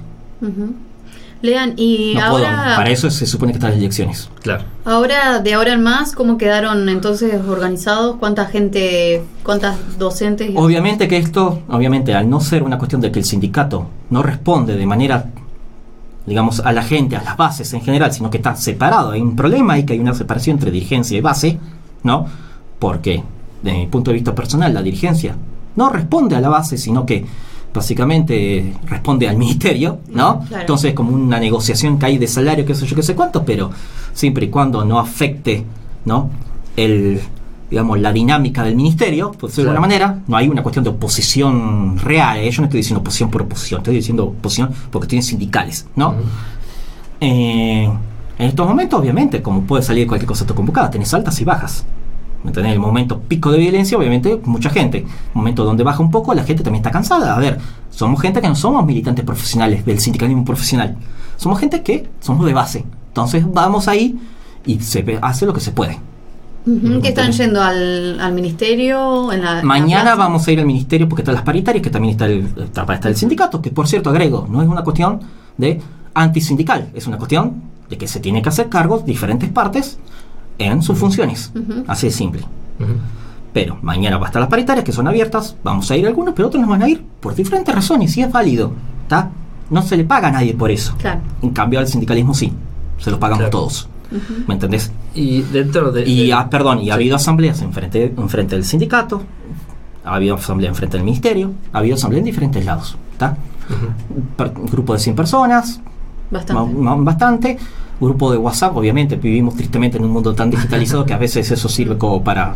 Lean, 1.42 1.74
y 1.78 2.16
No 2.16 2.32
puedo, 2.32 2.46
ahora, 2.46 2.76
para 2.76 2.90
eso 2.90 3.10
se 3.10 3.26
supone 3.26 3.54
que 3.54 3.58
están 3.58 3.72
las 3.72 3.80
elecciones. 3.80 4.30
Claro. 4.42 4.66
ahora, 4.84 5.40
de 5.40 5.54
ahora 5.54 5.74
en 5.74 5.82
más, 5.82 6.14
¿cómo 6.14 6.38
quedaron 6.38 6.90
entonces 6.90 7.34
organizados? 7.48 8.18
¿Cuánta 8.18 8.46
gente, 8.48 9.24
cuántas 9.44 9.98
docentes? 9.98 10.52
Obviamente 10.56 11.08
que 11.08 11.18
esto, 11.18 11.62
obviamente, 11.70 12.14
al 12.14 12.30
no 12.30 12.42
ser 12.42 12.64
una 12.64 12.78
cuestión 12.78 13.00
de 13.00 13.12
que 13.12 13.20
el 13.20 13.26
sindicato 13.26 13.88
no 14.10 14.22
responde 14.22 14.76
de 14.76 14.86
manera, 14.86 15.28
digamos, 16.26 16.60
a 16.60 16.74
la 16.74 16.84
gente, 16.84 17.16
a 17.16 17.24
las 17.24 17.38
bases 17.38 17.74
en 17.74 17.82
general, 17.82 18.12
sino 18.12 18.30
que 18.30 18.38
está 18.38 18.56
separado, 18.58 19.12
hay 19.12 19.22
un 19.22 19.38
problema 19.38 19.74
ahí 19.74 19.86
que 19.86 19.94
hay 19.94 20.00
una 20.00 20.14
separación 20.14 20.58
entre 20.58 20.72
dirigencia 20.72 21.18
y 21.18 21.22
base, 21.22 21.58
¿no? 22.04 22.28
Porque, 22.80 23.24
desde 23.64 23.78
mi 23.78 23.88
punto 23.88 24.12
de 24.12 24.16
vista 24.16 24.36
personal, 24.36 24.74
la 24.74 24.82
dirigencia 24.82 25.38
no 25.78 25.90
responde 25.90 26.36
a 26.36 26.42
la 26.42 26.50
base, 26.50 26.78
sino 26.78 27.06
que 27.06 27.26
básicamente 27.74 28.74
responde 28.88 29.28
al 29.28 29.38
ministerio, 29.38 30.00
¿no? 30.10 30.42
Claro. 30.48 30.62
Entonces, 30.62 30.94
como 30.94 31.12
una 31.12 31.40
negociación 31.40 32.00
que 32.00 32.06
hay 32.08 32.18
de 32.18 32.28
salario, 32.28 32.66
qué 32.66 32.76
sé 32.76 32.86
yo, 32.86 32.96
qué 32.96 33.04
sé 33.04 33.16
cuánto, 33.16 33.46
pero 33.46 33.72
siempre 34.14 34.46
y 34.46 34.50
cuando 34.50 34.84
no 34.86 35.00
afecte, 35.00 35.64
¿no? 36.06 36.30
El, 36.76 37.20
digamos, 37.70 38.00
la 38.00 38.12
dinámica 38.12 38.64
del 38.64 38.76
ministerio, 38.76 39.32
por 39.32 39.50
decirlo 39.50 39.72
de 39.72 39.78
alguna 39.78 39.88
manera, 39.88 40.20
no 40.28 40.38
hay 40.38 40.48
una 40.48 40.64
cuestión 40.64 40.84
de 40.84 40.90
oposición 40.90 42.00
real, 42.00 42.38
¿eh? 42.40 42.50
yo 42.50 42.62
no 42.62 42.66
estoy 42.66 42.80
diciendo 42.80 43.02
oposición 43.02 43.30
por 43.30 43.44
oposición, 43.44 43.80
estoy 43.82 43.96
diciendo 43.96 44.26
oposición 44.26 44.70
por 44.90 45.02
cuestiones 45.02 45.28
sindicales, 45.28 45.86
¿no? 45.96 46.16
Eh, 47.22 47.90
en 48.40 48.46
estos 48.48 48.68
momentos, 48.68 49.00
obviamente, 49.00 49.42
como 49.42 49.64
puede 49.64 49.84
salir 49.84 50.08
cualquier 50.08 50.28
cosa 50.28 50.44
autoconvocada, 50.44 50.90
tenés 50.90 51.14
altas 51.14 51.40
y 51.42 51.44
bajas. 51.44 51.86
¿Me 52.44 52.52
entendés? 52.52 52.74
El 52.74 52.80
momento 52.80 53.20
pico 53.20 53.52
de 53.52 53.58
violencia, 53.58 53.98
obviamente, 53.98 54.40
mucha 54.46 54.70
gente. 54.70 55.06
Momento 55.34 55.66
donde 55.66 55.84
baja 55.84 56.02
un 56.02 56.10
poco, 56.12 56.34
la 56.34 56.44
gente 56.44 56.64
también 56.64 56.80
está 56.82 56.92
cansada. 56.92 57.36
A 57.36 57.40
ver, 57.40 57.60
somos 57.90 58.22
gente 58.22 58.40
que 58.42 58.48
no 58.48 58.56
somos 58.56 58.86
militantes 58.86 59.26
profesionales 59.26 59.86
del 59.86 60.00
sindicalismo 60.00 60.46
profesional. 60.46 60.96
Somos 61.36 61.60
gente 61.60 61.84
que 61.84 62.10
somos 62.22 62.46
de 62.46 62.54
base. 62.54 62.86
Entonces 63.10 63.44
vamos 63.52 63.88
ahí 63.88 64.18
y 64.66 64.80
se 64.80 65.20
hace 65.22 65.46
lo 65.46 65.54
que 65.54 65.60
se 65.60 65.72
puede. 65.72 66.00
Ujú, 66.66 67.02
¿Que 67.02 67.10
están 67.10 67.32
yendo 67.32 67.62
al, 67.62 68.20
al 68.20 68.34
ministerio? 68.34 69.32
En 69.32 69.42
la, 69.44 69.52
en 69.52 69.58
la 69.58 69.64
Mañana 69.64 70.02
plaza? 70.04 70.16
vamos 70.18 70.48
a 70.48 70.52
ir 70.52 70.60
al 70.60 70.66
ministerio 70.66 71.08
porque 71.10 71.22
están 71.22 71.36
las 71.36 71.44
paritarias, 71.44 71.82
que 71.82 71.90
también 71.90 72.12
está 72.14 72.26
el, 72.26 72.46
está, 72.64 72.86
está 72.94 73.08
el 73.10 73.16
sindicato, 73.16 73.62
que 73.62 73.72
por 73.72 73.88
cierto 73.88 74.10
agrego, 74.10 74.46
no 74.50 74.62
es 74.62 74.68
una 74.68 74.84
cuestión 74.84 75.20
de 75.58 75.82
antisindical, 76.14 76.90
es 76.94 77.08
una 77.08 77.18
cuestión 77.18 77.64
de 77.90 77.98
que 77.98 78.08
se 78.08 78.20
tiene 78.20 78.42
que 78.42 78.50
hacer 78.50 78.70
cargo 78.70 79.00
diferentes 79.00 79.50
partes 79.50 79.98
en 80.60 80.82
sus 80.84 80.98
funciones. 80.98 81.52
Ujú. 81.56 81.84
Así 81.88 82.08
de 82.08 82.14
simple. 82.14 82.42
Ujú. 82.80 82.92
Pero 83.54 83.78
mañana 83.82 84.18
va 84.18 84.26
a 84.28 84.30
estar 84.30 84.40
las 84.42 84.50
paritarias, 84.50 84.86
que 84.86 84.92
son 84.92 85.08
abiertas, 85.08 85.56
vamos 85.64 85.90
a 85.90 85.98
ir 85.98 86.06
algunos, 86.06 86.36
pero 86.36 86.50
otros 86.50 86.62
no 86.62 86.68
van 86.70 86.84
a 86.84 86.90
ir 86.90 87.04
por 87.20 87.34
diferentes 87.34 87.74
razones, 87.74 88.16
y 88.18 88.22
es 88.22 88.32
válido. 88.32 88.72
¿Está? 89.04 89.32
No 89.72 89.82
se 89.82 89.98
le 89.98 90.04
paga 90.04 90.28
a 90.28 90.32
nadie 90.32 90.54
por 90.54 90.70
eso. 90.70 90.94
Claro. 91.00 91.22
En 91.42 91.50
cambio 91.50 91.80
al 91.80 91.88
sindicalismo 91.88 92.34
sí, 92.36 92.54
se 93.00 93.10
lo 93.10 93.20
pagamos 93.20 93.40
Claro. 93.40 93.52
todos. 93.52 93.90
Ujú. 94.12 94.44
¿Me 94.48 94.54
entendés? 94.56 94.92
Y 95.16 95.42
dentro 95.44 95.92
de. 95.92 96.08
Y, 96.08 96.28
de- 96.28 96.34
ah, 96.34 96.50
perdón, 96.50 96.80
y 96.80 96.82
ha 96.84 96.86
Sí. 96.86 96.92
habido 96.92 97.16
asambleas 97.16 97.62
en 97.62 97.74
frente, 97.74 98.14
en 98.16 98.30
frente 98.30 98.56
del 98.56 98.66
sindicato, 98.66 99.22
ha 100.06 100.16
habido 100.16 100.36
asamblea 100.36 100.70
en 100.70 100.76
frente 100.76 100.98
del 100.98 101.04
ministerio, 101.06 101.52
ha 101.74 101.80
habido 101.80 101.96
asamblea 101.96 102.20
en 102.20 102.26
diferentes 102.26 102.64
lados. 102.66 102.98
¿está? 103.14 103.36
Ujú. 103.70 104.22
Per- 104.36 104.54
Un 104.58 104.66
grupo 104.68 104.94
de 104.94 105.00
100 105.00 105.16
personas, 105.16 105.80
Bastante. 106.32 106.74
bastante. 107.04 107.58
Grupo 108.00 108.32
de 108.32 108.38
WhatsApp, 108.38 108.76
obviamente, 108.78 109.18
vivimos 109.18 109.56
tristemente 109.56 109.98
en 109.98 110.06
un 110.06 110.12
mundo 110.12 110.34
tan 110.34 110.50
digitalizado 110.50 111.06
que 111.06 111.14
a 111.14 111.18
veces 111.18 111.52
eso 111.52 111.68
sirve 111.68 111.98
como 111.98 112.24
para 112.24 112.56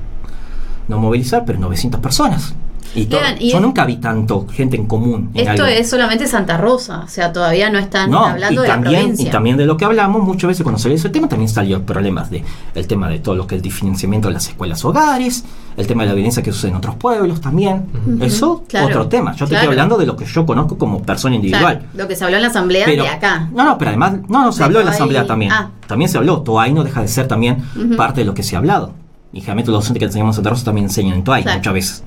no 0.88 1.00
movilizar, 1.00 1.44
pero 1.46 1.60
900 1.60 2.00
personas. 2.00 2.56
Y 2.96 3.08
yo 3.08 3.18
es- 3.58 3.62
nunca 3.62 3.86
vi 3.86 3.98
tanto 3.98 4.46
gente 4.52 4.76
en 4.76 4.86
común. 4.86 5.32
en 5.34 5.48
Esto 5.48 5.64
algo. 5.64 5.66
es 5.66 5.90
solamente 5.90 6.28
Santa 6.28 6.58
Rosa, 6.58 7.02
o 7.06 7.08
sea, 7.08 7.32
todavía 7.34 7.70
no 7.70 7.80
están 7.80 8.12
No, 8.12 8.26
hablando 8.26 8.62
y 8.62 8.64
de 8.64 8.68
la 8.70 8.80
provincia. 8.82 9.28
y 9.28 9.32
también 9.32 9.58
de 9.58 9.66
lo 9.66 9.78
que 9.78 9.86
hablamos, 9.86 10.22
muchas 10.24 10.48
veces 10.50 10.64
cuando 10.64 10.80
salió 10.80 10.96
ese 10.96 11.10
tema 11.10 11.28
también 11.28 11.50
salió 11.50 11.84
problemas 11.86 12.30
de 12.30 12.44
el 12.76 12.88
tema 12.88 13.10
de 13.10 13.20
todo 13.20 13.36
lo 13.36 13.48
que 13.48 13.56
es 13.56 13.64
el 13.64 13.72
financiamiento 13.72 14.28
de 14.28 14.36
las 14.36 14.48
escuelas 14.48 14.84
hogares, 14.86 15.44
el 15.76 15.88
tema 15.88 16.04
de 16.04 16.10
la 16.10 16.16
violencia 16.16 16.44
que 16.44 16.52
sucede 16.52 16.72
en 16.72 16.78
otros 16.78 16.96
pueblos 16.96 17.42
también. 17.42 17.86
Eso, 18.22 18.64
claro, 18.68 18.88
otro 18.88 19.08
tema. 19.08 19.32
Yo 19.34 19.46
te 19.46 19.50
claro. 19.50 19.64
estoy 19.64 19.68
hablando 19.74 19.98
de 19.98 20.06
lo 20.06 20.16
que 20.16 20.26
yo 20.26 20.46
conozco 20.46 20.78
como 20.78 21.02
persona 21.02 21.36
individual. 21.36 21.80
Claro, 21.80 21.90
lo 21.96 22.08
que 22.08 22.16
se 22.16 22.24
habló 22.26 22.36
en 22.38 22.42
la 22.44 22.50
asamblea 22.50 22.86
Pero- 22.86 23.04
de 23.04 23.10
acá. 23.10 23.50
No, 23.54 23.64
no, 23.66 23.78
pero 23.78 23.90
además, 23.90 24.14
no, 24.30 24.44
no, 24.44 24.52
se 24.52 24.60
De 24.60 24.66
habló 24.66 24.80
en 24.82 24.86
la 24.86 24.92
asamblea 24.92 25.26
también. 25.26 25.52
ah. 25.52 25.72
También 25.88 26.10
se 26.10 26.18
habló. 26.18 26.42
Toay 26.42 26.74
no 26.74 26.84
deja 26.84 27.02
de 27.02 27.08
ser 27.08 27.28
también 27.28 27.58
parte 27.98 28.22
de 28.22 28.26
lo 28.26 28.34
que 28.34 28.44
se 28.44 28.56
ha 28.56 28.60
hablado. 28.60 28.94
Y 29.34 29.40
generalmente 29.40 29.72
los 29.72 29.80
docentes 29.82 30.00
que 30.00 30.06
enseñamos 30.06 30.38
en 30.38 30.44
Rosa 30.46 30.64
también 30.66 30.86
enseñan 30.86 31.16
en 31.18 31.24
Toay 31.24 31.42
Claro. 31.44 31.58
muchas 31.58 31.74
veces. 31.74 32.04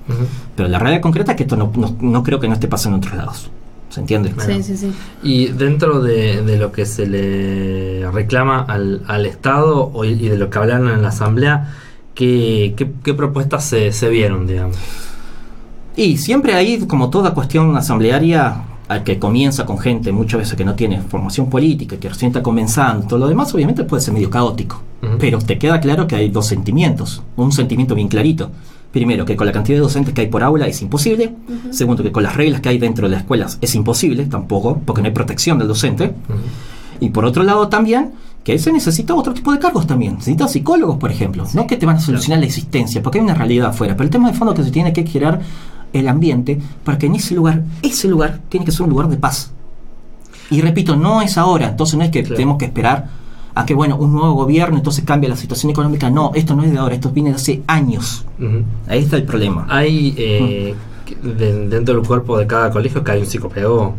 Pero 0.54 0.68
la 0.68 0.78
realidad 0.78 1.02
concreta 1.02 1.32
es 1.32 1.36
que 1.36 1.42
esto 1.42 1.56
no, 1.56 1.72
no, 1.76 1.96
no 2.00 2.22
creo 2.22 2.38
que 2.40 2.46
no 2.48 2.54
esté 2.54 2.68
pasando 2.68 2.96
en 2.98 3.02
otros 3.04 3.16
lados. 3.16 3.50
¿Se 3.88 4.00
entiende? 4.00 4.32
Bueno. 4.34 4.54
Sí, 4.54 4.62
sí, 4.62 4.76
sí. 4.76 4.92
Y 5.22 5.46
dentro 5.48 6.00
de, 6.00 6.42
de 6.42 6.56
lo 6.58 6.70
que 6.72 6.86
se 6.86 7.06
le 7.06 8.08
reclama 8.10 8.60
al, 8.62 9.02
al 9.08 9.26
Estado 9.26 9.90
y 10.04 10.28
de 10.28 10.36
lo 10.36 10.50
que 10.50 10.58
hablaron 10.58 10.88
en 10.90 11.02
la 11.02 11.08
Asamblea, 11.08 11.72
¿qué, 12.14 12.74
qué- 12.76 12.92
qué 13.02 13.14
propuestas 13.14 13.64
se, 13.64 13.92
se 13.92 14.08
vieron, 14.08 14.46
digamos? 14.46 14.76
Y 15.96 16.18
siempre 16.18 16.54
ahí, 16.54 16.84
como 16.86 17.10
toda 17.10 17.32
cuestión 17.32 17.76
asamblearia, 17.76 18.56
al 18.88 19.02
que 19.02 19.18
comienza 19.18 19.66
con 19.66 19.78
gente 19.78 20.12
muchas 20.12 20.40
veces 20.40 20.56
que 20.56 20.64
no 20.64 20.74
tiene 20.74 21.00
formación 21.00 21.50
política, 21.50 21.96
que 21.96 22.08
recién 22.08 22.30
está 22.30 22.42
comenzando, 22.42 23.06
todo 23.06 23.18
lo 23.18 23.28
demás 23.28 23.52
obviamente 23.54 23.84
puede 23.84 24.02
ser 24.02 24.14
medio 24.14 24.30
caótico. 24.30 24.80
Pero 25.18 25.38
te 25.38 25.58
queda 25.58 25.80
claro 25.80 26.06
que 26.06 26.16
hay 26.16 26.28
dos 26.30 26.46
sentimientos. 26.46 27.22
Un 27.36 27.52
sentimiento 27.52 27.94
bien 27.94 28.08
clarito. 28.08 28.50
Primero, 28.90 29.24
que 29.24 29.36
con 29.36 29.46
la 29.46 29.52
cantidad 29.52 29.76
de 29.76 29.82
docentes 29.82 30.14
que 30.14 30.22
hay 30.22 30.26
por 30.26 30.42
aula 30.42 30.66
es 30.66 30.80
imposible. 30.82 31.34
Segundo, 31.70 32.02
que 32.02 32.12
con 32.12 32.22
las 32.22 32.34
reglas 32.34 32.60
que 32.60 32.70
hay 32.70 32.78
dentro 32.78 33.06
de 33.06 33.12
las 33.12 33.20
escuelas 33.20 33.58
es 33.60 33.74
imposible 33.74 34.24
tampoco, 34.26 34.80
porque 34.84 35.02
no 35.02 35.06
hay 35.06 35.14
protección 35.14 35.58
del 35.58 35.68
docente. 35.68 36.12
Y 36.98 37.10
por 37.10 37.24
otro 37.24 37.42
lado 37.42 37.68
también, 37.68 38.12
que 38.42 38.58
se 38.58 38.72
necesita 38.72 39.14
otro 39.14 39.34
tipo 39.34 39.52
de 39.52 39.58
cargos 39.58 39.86
también. 39.86 40.14
Necesita 40.14 40.48
psicólogos, 40.48 40.96
por 40.96 41.10
ejemplo. 41.10 41.44
No 41.52 41.66
que 41.66 41.76
te 41.76 41.84
van 41.84 41.96
a 41.96 42.00
solucionar 42.00 42.40
la 42.40 42.46
existencia, 42.46 43.02
porque 43.02 43.18
hay 43.18 43.24
una 43.24 43.34
realidad 43.34 43.68
afuera. 43.68 43.94
Pero 43.94 44.04
el 44.04 44.10
tema 44.10 44.30
de 44.30 44.38
fondo 44.38 44.54
que 44.54 44.62
se 44.64 44.70
tiene 44.70 44.92
que 44.92 45.04
girar 45.04 45.40
el 46.00 46.08
ambiente 46.08 46.58
para 46.84 46.98
que 46.98 47.06
en 47.06 47.14
ese 47.14 47.34
lugar, 47.34 47.62
ese 47.82 48.08
lugar 48.08 48.40
tiene 48.48 48.66
que 48.66 48.72
ser 48.72 48.82
un 48.82 48.90
lugar 48.90 49.08
de 49.08 49.16
paz. 49.16 49.52
Y 50.50 50.60
repito, 50.60 50.96
no 50.96 51.22
es 51.22 51.38
ahora, 51.38 51.68
entonces 51.68 51.98
no 51.98 52.04
es 52.04 52.10
que 52.10 52.22
tenemos 52.22 52.58
que 52.58 52.66
esperar 52.66 53.08
a 53.54 53.64
que, 53.64 53.74
bueno, 53.74 53.96
un 53.96 54.12
nuevo 54.12 54.34
gobierno 54.34 54.76
entonces 54.76 55.04
cambie 55.04 55.28
la 55.28 55.36
situación 55.36 55.70
económica. 55.70 56.10
No, 56.10 56.30
esto 56.34 56.54
no 56.54 56.62
es 56.62 56.70
de 56.70 56.78
ahora, 56.78 56.94
esto 56.94 57.10
viene 57.10 57.30
de 57.30 57.36
hace 57.36 57.62
años. 57.66 58.24
Ahí 58.86 59.00
está 59.00 59.16
el 59.16 59.24
problema. 59.24 59.66
Hay 59.68 60.14
eh, 60.16 60.74
dentro 61.22 61.94
del 61.96 62.06
cuerpo 62.06 62.38
de 62.38 62.46
cada 62.46 62.70
colegio 62.70 63.02
que 63.02 63.12
hay 63.12 63.20
un 63.20 63.26
psicopedagogo. 63.26 63.94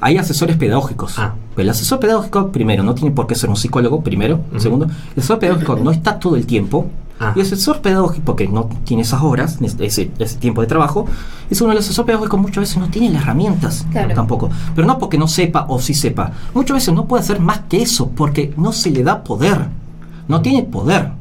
Hay 0.00 0.16
asesores 0.16 0.56
pedagógicos. 0.56 1.18
Ah. 1.18 1.34
Pero 1.54 1.64
el 1.64 1.70
asesor 1.70 2.00
pedagógico, 2.00 2.50
primero, 2.50 2.82
no 2.82 2.94
tiene 2.94 3.14
por 3.14 3.26
qué 3.26 3.34
ser 3.34 3.50
un 3.50 3.56
psicólogo, 3.56 4.02
primero. 4.02 4.40
Segundo, 4.56 4.86
el 4.86 5.18
asesor 5.18 5.38
pedagógico 5.38 5.76
no 5.76 5.90
está 5.90 6.18
todo 6.18 6.36
el 6.36 6.46
tiempo 6.46 6.86
Ah. 7.20 7.32
Y 7.36 7.40
el 7.40 7.46
asesor 7.46 7.80
pedagógico, 7.80 8.24
porque 8.24 8.48
no 8.48 8.68
tiene 8.84 9.02
esas 9.02 9.22
horas, 9.22 9.58
ese, 9.60 10.10
ese 10.18 10.38
tiempo 10.38 10.60
de 10.60 10.66
trabajo, 10.66 11.06
es 11.48 11.60
uno 11.60 11.70
de 11.70 11.76
los 11.76 11.84
asesores 11.84 12.06
pedagógicos 12.06 12.40
muchas 12.40 12.62
veces 12.62 12.78
no 12.78 12.88
tiene 12.88 13.10
las 13.10 13.22
herramientas 13.22 13.86
tampoco. 14.14 14.50
Pero 14.74 14.86
no 14.86 14.98
porque 14.98 15.16
no 15.16 15.28
sepa 15.28 15.66
o 15.68 15.80
sí 15.80 15.94
sepa. 15.94 16.32
Muchas 16.54 16.74
veces 16.74 16.94
no 16.94 17.06
puede 17.06 17.22
hacer 17.22 17.40
más 17.40 17.60
que 17.68 17.82
eso, 17.82 18.10
porque 18.10 18.52
no 18.56 18.72
se 18.72 18.90
le 18.90 19.02
da 19.02 19.22
poder. 19.22 19.68
No 20.26 20.42
tiene 20.42 20.62
poder. 20.64 21.12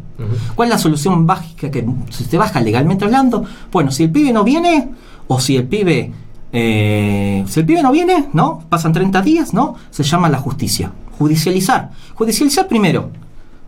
¿Cuál 0.55 0.69
es 0.69 0.75
la 0.75 0.79
solución 0.79 1.27
básica 1.27 1.69
que 1.69 1.85
se 2.09 2.37
baja 2.37 2.61
legalmente 2.61 3.05
hablando? 3.05 3.43
Bueno, 3.71 3.91
si 3.91 4.03
el 4.03 4.11
pibe 4.11 4.31
no 4.31 4.43
viene, 4.43 4.89
o 5.27 5.39
si 5.39 5.57
el 5.57 5.65
pibe. 5.65 6.11
Eh, 6.55 7.43
si 7.47 7.59
el 7.59 7.65
pibe 7.65 7.81
no 7.81 7.91
viene, 7.91 8.29
¿no? 8.33 8.63
Pasan 8.69 8.93
30 8.93 9.21
días, 9.21 9.53
¿no? 9.53 9.75
Se 9.89 10.03
llama 10.03 10.29
la 10.29 10.37
justicia. 10.37 10.91
Judicializar. 11.17 11.91
Judicializar 12.15 12.67
primero 12.67 13.09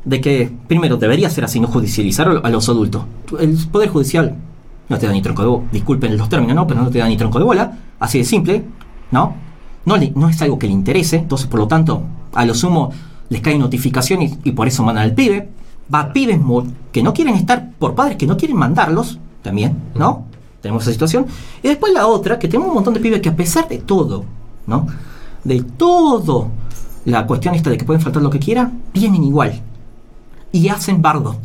de 0.06 0.22
que, 0.22 0.52
primero, 0.68 0.98
debería 0.98 1.30
ser 1.30 1.44
así, 1.44 1.60
no 1.60 1.68
judicializar 1.68 2.42
a 2.44 2.50
los 2.50 2.70
adultos. 2.70 3.04
El 3.40 3.58
Poder 3.72 3.90
Judicial 3.90 4.36
no 4.88 4.98
te 5.00 5.08
da 5.08 5.12
ni 5.12 5.22
tronco 5.22 5.42
de 5.42 5.48
bola, 5.48 5.64
disculpen 5.72 6.16
los 6.16 6.30
términos, 6.30 6.56
¿no? 6.56 6.68
Pero 6.68 6.82
no 6.84 6.90
te 6.90 7.00
da 7.00 7.08
ni 7.08 7.18
tronco 7.18 7.40
de 7.40 7.46
bola, 7.46 7.80
así 8.00 8.20
de 8.20 8.24
simple, 8.24 8.64
¿no? 9.12 9.36
No, 9.86 9.96
no 10.16 10.30
es 10.30 10.42
algo 10.42 10.60
que 10.60 10.68
le 10.68 10.74
interese, 10.74 11.18
entonces, 11.18 11.48
por 11.48 11.60
lo 11.60 11.68
tanto, 11.68 12.04
a 12.34 12.46
lo 12.46 12.54
sumo 12.54 12.92
les 13.30 13.42
cae 13.42 13.58
notificación 13.58 14.22
y, 14.22 14.52
por 14.52 14.68
eso 14.68 14.84
mandan 14.84 15.06
al 15.06 15.14
pibe. 15.14 15.50
Va 15.94 16.14
pibes 16.14 16.40
que 16.92 17.04
no 17.04 17.14
quieren 17.14 17.36
estar 17.36 17.72
por 17.78 17.94
padres 17.96 18.18
que 18.18 18.28
no 18.28 18.38
quieren 18.38 18.58
mandarlos, 18.58 19.20
también, 19.42 19.76
¿no? 19.96 20.26
Tenemos 20.62 20.84
esa 20.84 20.92
situación. 20.92 21.26
Y 21.62 21.68
después 21.68 21.94
la 21.94 22.08
otra, 22.08 22.40
que 22.40 22.48
tenemos 22.48 22.70
un 22.70 22.76
montón 22.76 22.94
de 22.94 23.00
pibes 23.00 23.22
que 23.22 23.30
a 23.30 23.36
pesar 23.36 23.68
de 23.68 23.80
todo, 23.80 24.26
¿no? 24.68 24.88
De 25.44 25.62
todo, 25.62 26.50
la 27.06 27.26
cuestión 27.26 27.54
esta 27.56 27.70
de 27.70 27.78
que 27.78 27.86
pueden 27.86 28.02
faltar 28.02 28.22
lo 28.22 28.30
que 28.30 28.40
quieran, 28.40 28.82
vienen 28.94 29.24
igual 29.24 29.62
y 30.56 30.70
hacen 30.70 31.02
bardo. 31.02 31.36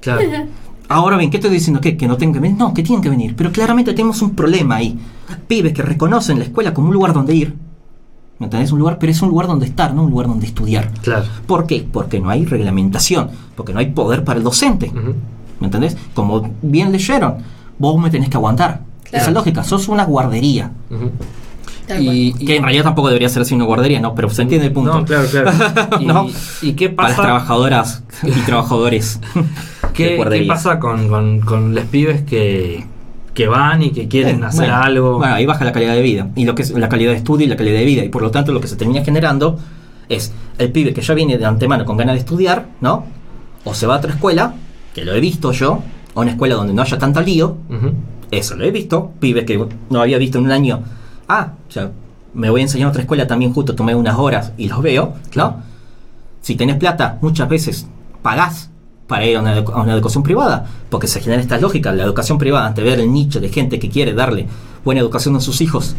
Claro. 0.00 0.22
Ahora 0.88 1.18
bien, 1.18 1.30
¿qué 1.30 1.36
estoy 1.36 1.50
diciendo? 1.50 1.82
¿Que, 1.82 1.98
¿Que 1.98 2.08
no 2.08 2.16
tengan 2.16 2.34
que 2.34 2.40
venir? 2.40 2.56
No, 2.56 2.72
que 2.72 2.82
tienen 2.82 3.02
que 3.02 3.10
venir. 3.10 3.36
Pero 3.36 3.52
claramente 3.52 3.92
tenemos 3.92 4.22
un 4.22 4.34
problema 4.34 4.76
ahí. 4.76 4.98
Pibes 5.46 5.74
que 5.74 5.82
reconocen 5.82 6.38
la 6.38 6.46
escuela 6.46 6.72
como 6.72 6.88
un 6.88 6.94
lugar 6.94 7.12
donde 7.12 7.34
ir. 7.34 7.54
¿Me 8.38 8.46
entendés? 8.46 8.72
Un 8.72 8.78
lugar, 8.78 8.98
pero 8.98 9.12
es 9.12 9.20
un 9.20 9.28
lugar 9.28 9.48
donde 9.48 9.66
estar, 9.66 9.92
no 9.92 10.04
un 10.04 10.10
lugar 10.10 10.28
donde 10.28 10.46
estudiar. 10.46 10.90
Claro. 11.02 11.26
¿Por 11.46 11.66
qué? 11.66 11.86
Porque 11.92 12.20
no 12.20 12.30
hay 12.30 12.46
reglamentación, 12.46 13.28
porque 13.54 13.74
no 13.74 13.80
hay 13.80 13.90
poder 13.90 14.24
para 14.24 14.38
el 14.38 14.44
docente. 14.44 14.90
¿Me 15.60 15.66
entendés? 15.66 15.94
Como 16.14 16.48
bien 16.62 16.90
leyeron, 16.90 17.34
vos 17.78 18.00
me 18.00 18.08
tenés 18.08 18.30
que 18.30 18.38
aguantar. 18.38 18.80
Esa 19.12 19.30
lógica, 19.30 19.64
sos 19.64 19.88
una 19.88 20.04
guardería. 20.04 20.70
Y, 22.00 22.32
que 22.32 22.56
en 22.56 22.62
realidad 22.62 22.84
tampoco 22.84 23.08
debería 23.08 23.28
ser 23.28 23.42
así 23.42 23.54
una 23.54 23.64
guardería, 23.64 24.00
¿no? 24.00 24.14
Pero 24.14 24.28
se 24.30 24.42
entiende 24.42 24.66
el 24.66 24.72
punto. 24.72 25.00
No, 25.00 25.04
claro, 25.04 25.26
claro. 25.28 26.28
¿Y, 26.62 26.72
qué 26.72 26.90
pasa? 26.90 26.96
Para 26.96 27.08
las 27.08 27.16
trabajadoras 27.16 28.02
y 28.22 28.40
trabajadores. 28.42 29.20
¿Qué, 29.94 30.22
¿Qué, 30.30 30.44
pasa 30.46 30.78
con, 30.78 31.08
con, 31.08 31.40
con 31.40 31.74
los 31.74 31.84
pibes 31.86 32.22
que, 32.22 32.84
que 33.34 33.48
van 33.48 33.82
y 33.82 33.90
que 33.90 34.06
quieren 34.06 34.44
hacer 34.44 34.70
algo? 34.70 35.18
Bueno, 35.18 35.34
ahí 35.34 35.46
baja 35.46 35.64
la 35.64 35.72
calidad 35.72 35.94
de 35.94 36.02
vida. 36.02 36.28
Y 36.36 36.44
lo 36.44 36.54
que 36.54 36.62
es 36.62 36.70
la 36.70 36.88
calidad 36.88 37.12
de 37.12 37.16
estudio 37.16 37.46
y 37.46 37.48
la 37.48 37.56
calidad 37.56 37.78
de 37.78 37.84
vida. 37.84 38.04
Y 38.04 38.08
por 38.08 38.22
lo 38.22 38.30
tanto, 38.30 38.52
lo 38.52 38.60
que 38.60 38.68
se 38.68 38.76
termina 38.76 39.02
generando 39.02 39.58
es 40.08 40.32
el 40.58 40.70
pibe 40.70 40.92
que 40.92 41.00
ya 41.00 41.14
viene 41.14 41.38
de 41.38 41.44
antemano 41.44 41.84
con 41.84 41.96
ganas 41.96 42.14
de 42.14 42.20
estudiar, 42.20 42.66
¿no? 42.80 43.04
O 43.64 43.74
se 43.74 43.86
va 43.86 43.94
a 43.94 43.98
otra 43.98 44.12
escuela, 44.12 44.54
que 44.94 45.04
lo 45.04 45.14
he 45.14 45.20
visto 45.20 45.52
yo, 45.52 45.82
a 46.14 46.20
una 46.20 46.30
escuela 46.32 46.54
donde 46.54 46.74
no 46.74 46.82
haya 46.82 46.98
tanto 46.98 47.20
lío. 47.20 47.56
Eso 48.30 48.56
lo 48.56 48.64
he 48.64 48.70
visto. 48.70 49.12
Pibes 49.18 49.44
que 49.44 49.66
no 49.90 50.00
había 50.00 50.18
visto 50.18 50.38
en 50.38 50.44
un 50.44 50.52
año 50.52 50.82
ah, 51.28 51.52
o 51.68 51.70
sea, 51.70 51.90
me 52.34 52.50
voy 52.50 52.60
a 52.60 52.64
enseñar 52.64 52.88
a 52.88 52.90
otra 52.90 53.02
escuela 53.02 53.26
también 53.26 53.52
justo, 53.52 53.74
tomé 53.74 53.94
unas 53.94 54.18
horas 54.18 54.52
y 54.56 54.68
los 54.68 54.82
veo, 54.82 55.14
¿no? 55.34 55.62
Si 56.40 56.54
tenés 56.56 56.76
plata, 56.76 57.18
muchas 57.20 57.48
veces 57.48 57.86
pagás 58.22 58.70
para 59.06 59.26
ir 59.26 59.36
a 59.36 59.40
una, 59.40 59.92
educación 59.92 60.22
privada, 60.22 60.66
porque 60.90 61.06
se 61.06 61.20
genera 61.20 61.40
esta 61.40 61.58
lógica, 61.58 61.92
la 61.92 62.04
educación 62.04 62.38
privada, 62.38 62.66
ante 62.66 62.82
ver 62.82 63.00
el 63.00 63.12
nicho 63.12 63.40
de 63.40 63.48
gente 63.48 63.78
que 63.78 63.88
quiere 63.88 64.12
darle 64.12 64.46
buena 64.84 65.00
educación 65.00 65.34
a 65.36 65.40
sus 65.40 65.60
hijos, 65.60 65.96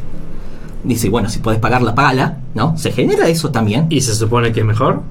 dice, 0.84 1.10
bueno, 1.10 1.30
si 1.30 1.40
puedes 1.40 1.60
pagarla, 1.60 1.96
pagala, 1.96 2.38
¿no? 2.54 2.78
Se 2.78 2.92
genera 2.92 3.28
eso 3.28 3.50
también. 3.50 3.88
¿Y 3.90 4.02
se 4.02 4.14
supone 4.16 4.52
que 4.52 4.62
es 4.62 4.66
mejor? 4.66 5.02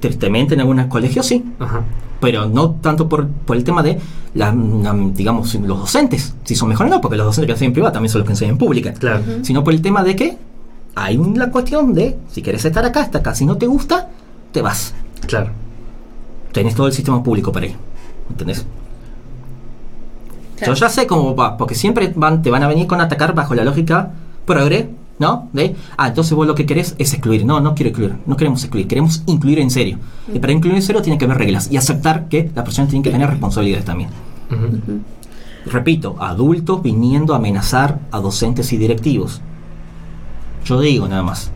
Tristemente 0.00 0.54
en 0.54 0.60
algunos 0.60 0.86
colegios 0.86 1.26
sí. 1.26 1.44
Ajá 1.58 1.84
pero 2.20 2.46
no 2.46 2.72
tanto 2.72 3.08
por, 3.08 3.28
por 3.28 3.56
el 3.56 3.64
tema 3.64 3.82
de, 3.82 3.98
la, 4.36 4.54
digamos, 5.14 5.54
los 5.54 5.80
docentes, 5.80 6.34
si 6.44 6.54
son 6.54 6.68
mejores 6.68 6.90
no, 6.90 7.00
porque 7.00 7.16
los 7.16 7.26
docentes 7.26 7.46
que 7.46 7.52
enseñan 7.52 7.70
en 7.70 7.72
privada 7.74 7.92
también 7.92 8.10
son 8.10 8.20
los 8.20 8.26
que 8.26 8.32
enseñan 8.32 8.52
en 8.52 8.58
pública, 8.58 8.92
claro. 8.92 9.22
sino 9.42 9.64
por 9.64 9.72
el 9.72 9.80
tema 9.80 10.04
de 10.04 10.14
que 10.14 10.38
hay 10.94 11.16
una 11.16 11.50
cuestión 11.50 11.94
de, 11.94 12.16
si 12.30 12.42
quieres 12.42 12.64
estar 12.64 12.84
acá, 12.84 13.02
está 13.02 13.18
acá, 13.18 13.34
si 13.34 13.44
no 13.44 13.56
te 13.56 13.66
gusta, 13.66 14.08
te 14.52 14.62
vas. 14.62 14.94
Claro. 15.26 15.50
Tenés 16.52 16.74
todo 16.74 16.86
el 16.86 16.92
sistema 16.92 17.22
público 17.22 17.50
para 17.50 17.66
ir, 17.66 17.76
¿entendés? 18.30 18.66
Yo 20.64 20.72
ya 20.72 20.88
sé 20.88 21.06
cómo 21.06 21.34
va, 21.34 21.56
porque 21.56 21.74
siempre 21.74 22.12
van, 22.14 22.42
te 22.42 22.50
van 22.50 22.62
a 22.62 22.68
venir 22.68 22.86
con 22.86 23.00
atacar 23.00 23.34
bajo 23.34 23.54
la 23.54 23.64
lógica 23.64 24.12
progre 24.46 24.88
¿no? 25.18 25.48
De, 25.52 25.74
ah, 25.96 26.08
entonces 26.08 26.34
vos 26.34 26.46
lo 26.46 26.54
que 26.54 26.66
querés 26.66 26.94
es 26.98 27.12
excluir. 27.12 27.44
No, 27.44 27.60
no 27.60 27.74
quiero 27.74 27.90
excluir, 27.90 28.16
no 28.26 28.36
queremos 28.36 28.62
excluir, 28.62 28.86
queremos 28.86 29.22
incluir 29.26 29.58
en 29.58 29.70
serio. 29.70 29.98
Y 30.32 30.38
para 30.38 30.52
incluir 30.52 30.76
en 30.76 30.82
serio 30.82 31.02
tiene 31.02 31.18
que 31.18 31.24
haber 31.24 31.38
reglas 31.38 31.70
y 31.70 31.76
aceptar 31.76 32.28
que 32.28 32.50
las 32.54 32.64
personas 32.64 32.90
tienen 32.90 33.02
que 33.02 33.10
tener 33.10 33.28
responsabilidades 33.28 33.84
también. 33.84 34.10
Repito, 35.66 36.16
adultos 36.20 36.82
viniendo 36.82 37.34
a 37.34 37.38
amenazar 37.38 37.98
a 38.12 38.20
docentes 38.20 38.72
y 38.72 38.76
directivos. 38.76 39.40
Yo 40.64 40.80
digo 40.80 41.08
nada 41.08 41.22
más. 41.22 41.50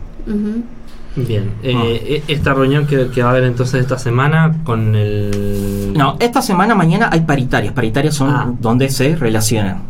Bien, 1.15 1.51
eh, 1.61 1.73
ah. 1.75 1.83
e, 1.85 2.23
esta 2.29 2.53
reunión 2.53 2.87
que, 2.87 3.21
va 3.21 3.27
a 3.27 3.31
haber 3.31 3.43
entonces 3.43 3.81
esta 3.81 3.97
semana 3.97 4.61
con 4.63 4.95
el... 4.95 5.93
No, 5.93 6.15
esta 6.19 6.41
semana, 6.41 6.73
mañana 6.73 7.09
hay 7.11 7.21
paritarias. 7.21 7.73
Paritarias 7.73 8.15
son 8.15 8.29
ah. 8.29 8.53
donde 8.59 8.89
se 8.89 9.15
relacionan 9.15 9.83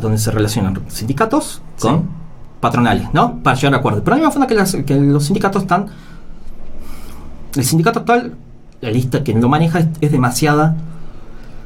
donde 0.00 0.18
se 0.18 0.30
relacionan 0.30 0.78
sindicatos 0.88 1.62
con 1.78 2.19
patronales, 2.60 3.08
¿no? 3.12 3.42
Para 3.42 3.56
llegar 3.56 3.74
a 3.74 3.76
acuerdo. 3.78 4.04
Pero 4.04 4.16
a 4.16 4.18
mí 4.18 4.38
me 4.38 4.46
que, 4.46 4.84
que 4.84 4.94
los 4.94 5.24
sindicatos 5.24 5.62
están. 5.62 5.86
El 7.54 7.64
sindicato 7.64 8.00
actual, 8.00 8.34
la 8.80 8.90
lista 8.90 9.24
que 9.24 9.34
lo 9.34 9.48
maneja 9.48 9.80
es, 10.00 10.12
demasiada, 10.12 10.76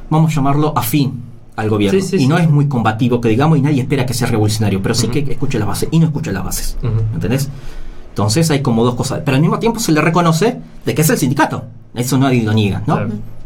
vamos 0.09 0.31
a 0.31 0.35
llamarlo 0.35 0.73
afín 0.75 1.21
al 1.55 1.69
gobierno. 1.69 1.99
y 2.11 2.27
no 2.27 2.37
es 2.37 2.49
muy 2.49 2.67
combativo, 2.67 3.21
que 3.21 3.29
digamos, 3.29 3.57
y 3.57 3.61
nadie 3.61 3.81
espera 3.81 4.05
que 4.05 4.13
sea 4.13 4.27
revolucionario, 4.27 4.81
pero 4.81 4.95
sí 4.95 5.07
que 5.09 5.19
escuche 5.19 5.59
las 5.59 5.67
bases 5.67 5.89
y 5.91 5.99
no 5.99 6.07
escuche 6.07 6.31
las 6.31 6.43
bases. 6.43 6.77
¿Entendés? 7.13 7.49
Entonces 8.09 8.49
hay 8.49 8.61
como 8.61 8.83
dos 8.83 8.95
cosas. 8.95 9.21
Pero 9.23 9.35
al 9.35 9.41
mismo 9.41 9.59
tiempo 9.59 9.79
se 9.79 9.91
le 9.91 10.01
reconoce 10.01 10.59
de 10.85 10.95
que 10.95 11.01
es 11.01 11.09
el 11.09 11.17
sindicato. 11.17 11.65
Eso 11.93 12.17
nadie 12.17 12.43
lo 12.43 12.53
niega, 12.53 12.81
¿no? 12.87 12.99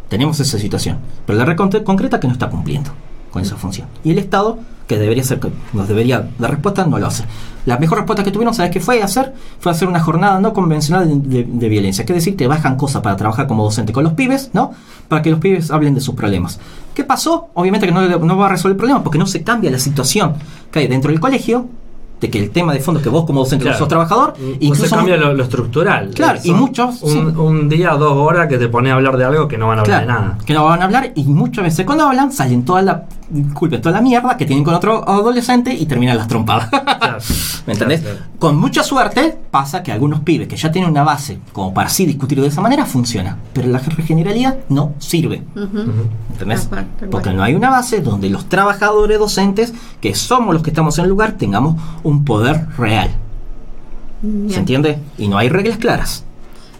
Tenemos 0.07 0.39
esa 0.39 0.57
situación. 0.57 0.97
Pero 1.25 1.37
la 1.37 1.45
red 1.45 1.57
concreta 1.83 2.19
que 2.19 2.27
no 2.27 2.33
está 2.33 2.49
cumpliendo 2.49 2.91
con 3.31 3.41
esa 3.41 3.55
función. 3.55 3.87
Y 4.03 4.11
el 4.11 4.19
Estado 4.19 4.59
que 4.89 4.97
debería 4.97 5.23
ser, 5.23 5.39
nos 5.71 5.87
debería 5.87 6.29
dar 6.39 6.49
respuesta, 6.49 6.83
no 6.83 6.97
lo 6.97 7.05
hace. 7.05 7.23
La 7.67 7.77
mejor 7.77 7.99
respuesta 7.99 8.23
que 8.23 8.31
tuvieron, 8.31 8.55
¿sabes 8.55 8.71
qué 8.71 8.79
fue 8.79 9.03
hacer? 9.03 9.35
Fue 9.59 9.71
hacer 9.71 9.87
una 9.87 9.99
jornada 9.99 10.39
no 10.39 10.51
convencional 10.51 11.07
de, 11.29 11.69
violencia. 11.69 12.01
Es 12.01 12.07
decir, 12.07 12.35
te 12.35 12.47
bajan 12.47 12.75
cosas 12.75 13.03
para 13.03 13.15
trabajar 13.15 13.45
como 13.45 13.63
docente 13.63 13.93
con 13.93 14.03
los 14.03 14.13
pibes, 14.13 14.49
¿no? 14.53 14.71
Para 15.07 15.21
que 15.21 15.29
los 15.29 15.39
pibes 15.39 15.69
hablen 15.69 15.93
de 15.93 16.01
sus 16.01 16.15
problemas. 16.15 16.59
¿Qué 16.95 17.03
pasó? 17.03 17.49
Obviamente 17.53 17.85
que 17.85 17.93
no, 17.93 18.01
no 18.01 18.37
va 18.37 18.47
a 18.47 18.49
resolver 18.49 18.71
el 18.71 18.77
problema 18.77 19.03
porque 19.03 19.19
no 19.19 19.27
se 19.27 19.43
cambia 19.43 19.69
la 19.69 19.77
situación 19.77 20.33
que 20.71 20.79
hay 20.79 20.87
dentro 20.87 21.11
del 21.11 21.19
colegio 21.19 21.67
de 22.19 22.29
que 22.29 22.39
el 22.39 22.51
tema 22.51 22.73
de 22.73 22.79
fondo 22.79 23.01
que 23.01 23.09
vos 23.09 23.25
como 23.25 23.41
docente 23.41 23.73
sos 23.73 23.87
trabajador 23.87 24.33
incluso 24.59 24.87
se 24.87 24.95
cambia 24.95 25.17
lo, 25.17 25.41
estructural 25.41 26.11
claro 26.13 26.39
y 26.43 26.51
muchos 26.51 27.01
un, 27.01 27.37
un, 27.37 27.69
día 27.69 27.91
dos 27.91 28.13
horas 28.13 28.47
que 28.47 28.57
te 28.57 28.67
pone 28.67 28.91
a 28.91 28.95
hablar 28.95 29.17
de 29.17 29.25
algo 29.25 29.47
que 29.47 29.57
no 29.57 29.67
van 29.67 29.79
a 29.79 29.81
hablar 29.81 30.01
de 30.01 30.07
nada 30.07 30.37
que 30.45 30.53
no 30.53 30.65
van 30.65 30.81
a 30.81 30.85
hablar 30.85 31.11
y 31.15 31.23
muchas 31.23 31.63
veces 31.63 31.85
cuando 31.85 32.05
hablan 32.05 32.31
salen 32.31 32.65
todas 32.65 32.83
las 32.83 33.01
disculpen 33.29 33.81
toda 33.81 33.95
la 33.95 34.01
mierda 34.01 34.35
que 34.37 34.45
tienen 34.45 34.63
con 34.63 34.73
otro 34.73 35.07
adolescente 35.07 35.73
y 35.73 35.85
terminan 35.85 36.17
las 36.17 36.27
trompadas. 36.27 36.69
¿Me 37.67 37.73
entendés? 37.73 38.03
Con 38.39 38.57
mucha 38.57 38.83
suerte 38.83 39.37
pasa 39.51 39.83
que 39.83 39.91
algunos 39.91 40.21
pibes 40.21 40.47
que 40.47 40.55
ya 40.55 40.71
tienen 40.71 40.89
una 40.89 41.03
base 41.03 41.39
como 41.53 41.73
para 41.73 41.87
así 41.87 42.05
discutir 42.05 42.41
de 42.41 42.47
esa 42.47 42.61
manera 42.61 42.85
funciona, 42.85 43.37
pero 43.53 43.67
la 43.67 43.79
generalidad 43.79 44.57
no 44.69 44.93
sirve. 44.97 45.43
¿Entendés? 46.31 46.69
Porque 47.11 47.31
no 47.31 47.43
hay 47.43 47.53
una 47.53 47.69
base 47.69 48.01
donde 48.01 48.29
los 48.29 48.49
trabajadores 48.49 49.19
docentes, 49.19 49.73
que 50.01 50.15
somos 50.15 50.53
los 50.53 50.63
que 50.63 50.71
estamos 50.71 50.97
en 50.97 51.03
el 51.05 51.09
lugar, 51.09 51.33
tengamos 51.33 51.75
un 52.03 52.08
poder 52.25 52.65
real. 52.77 53.09
¿Se 54.49 54.59
entiende? 54.59 54.99
Y 55.17 55.27
no 55.27 55.37
hay 55.37 55.49
reglas 55.49 55.77
claras. 55.77 56.25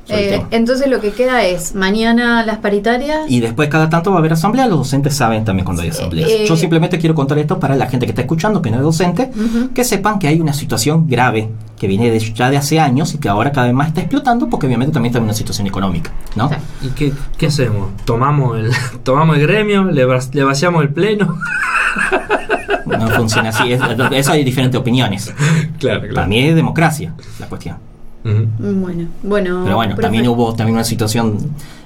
Eh, 0.09 0.43
entonces 0.51 0.87
lo 0.87 0.99
que 0.99 1.11
queda 1.11 1.45
es 1.45 1.75
mañana 1.75 2.43
las 2.45 2.57
paritarias. 2.57 3.29
Y 3.29 3.39
después 3.39 3.69
cada 3.69 3.89
tanto 3.89 4.09
va 4.11 4.17
a 4.17 4.19
haber 4.19 4.33
asamblea, 4.33 4.67
los 4.67 4.79
docentes 4.79 5.15
saben 5.15 5.45
también 5.45 5.65
cuando 5.65 5.83
hay 5.83 5.89
asambleas. 5.89 6.29
Yo 6.47 6.53
eh, 6.55 6.57
simplemente 6.57 6.97
quiero 6.97 7.13
contar 7.13 7.37
esto 7.37 7.59
para 7.59 7.75
la 7.75 7.87
gente 7.87 8.05
que 8.05 8.11
está 8.11 8.21
escuchando, 8.21 8.61
que 8.61 8.71
no 8.71 8.77
es 8.77 8.83
docente, 8.83 9.31
que 9.73 9.83
sepan 9.83 10.19
que 10.19 10.27
hay 10.27 10.41
una 10.41 10.53
situación 10.53 11.07
grave 11.07 11.49
que 11.77 11.87
viene 11.87 12.09
de, 12.09 12.19
ya 12.19 12.49
de 12.49 12.57
hace 12.57 12.79
años 12.79 13.13
y 13.13 13.19
que 13.19 13.29
ahora 13.29 13.51
cada 13.51 13.67
vez 13.67 13.75
más 13.75 13.89
está 13.89 14.01
explotando 14.01 14.49
porque 14.49 14.65
obviamente 14.65 14.91
también 14.91 15.11
está 15.11 15.19
en 15.19 15.25
una 15.25 15.33
situación 15.33 15.67
económica. 15.67 16.11
¿no? 16.35 16.49
¿Y 16.81 16.89
qué, 16.89 17.13
qué, 17.37 17.47
hacemos? 17.47 17.89
¿Tomamos 18.03 18.57
el, 18.57 18.71
tomamos 19.03 19.37
el 19.37 19.43
gremio? 19.43 19.85
¿Le, 19.85 20.05
le 20.33 20.43
vaciamos 20.43 20.81
el 20.81 20.89
pleno? 20.89 21.37
no 22.97 23.07
funciona 23.09 23.49
así. 23.49 23.71
eso 23.71 24.31
hay 24.31 24.43
diferentes 24.43 24.79
opiniones. 24.79 25.33
Claro, 25.79 26.07
claro. 26.07 26.27
Mí 26.27 26.39
es 26.39 26.55
democracia 26.55 27.13
la 27.39 27.47
cuestión. 27.47 27.77
Bueno, 28.23 29.07
bueno. 29.23 29.61
Pero 29.63 29.75
bueno, 29.75 29.95
también 29.95 30.27
hubo 30.27 30.53
también 30.53 30.75
una 30.75 30.83
situación 30.83 31.37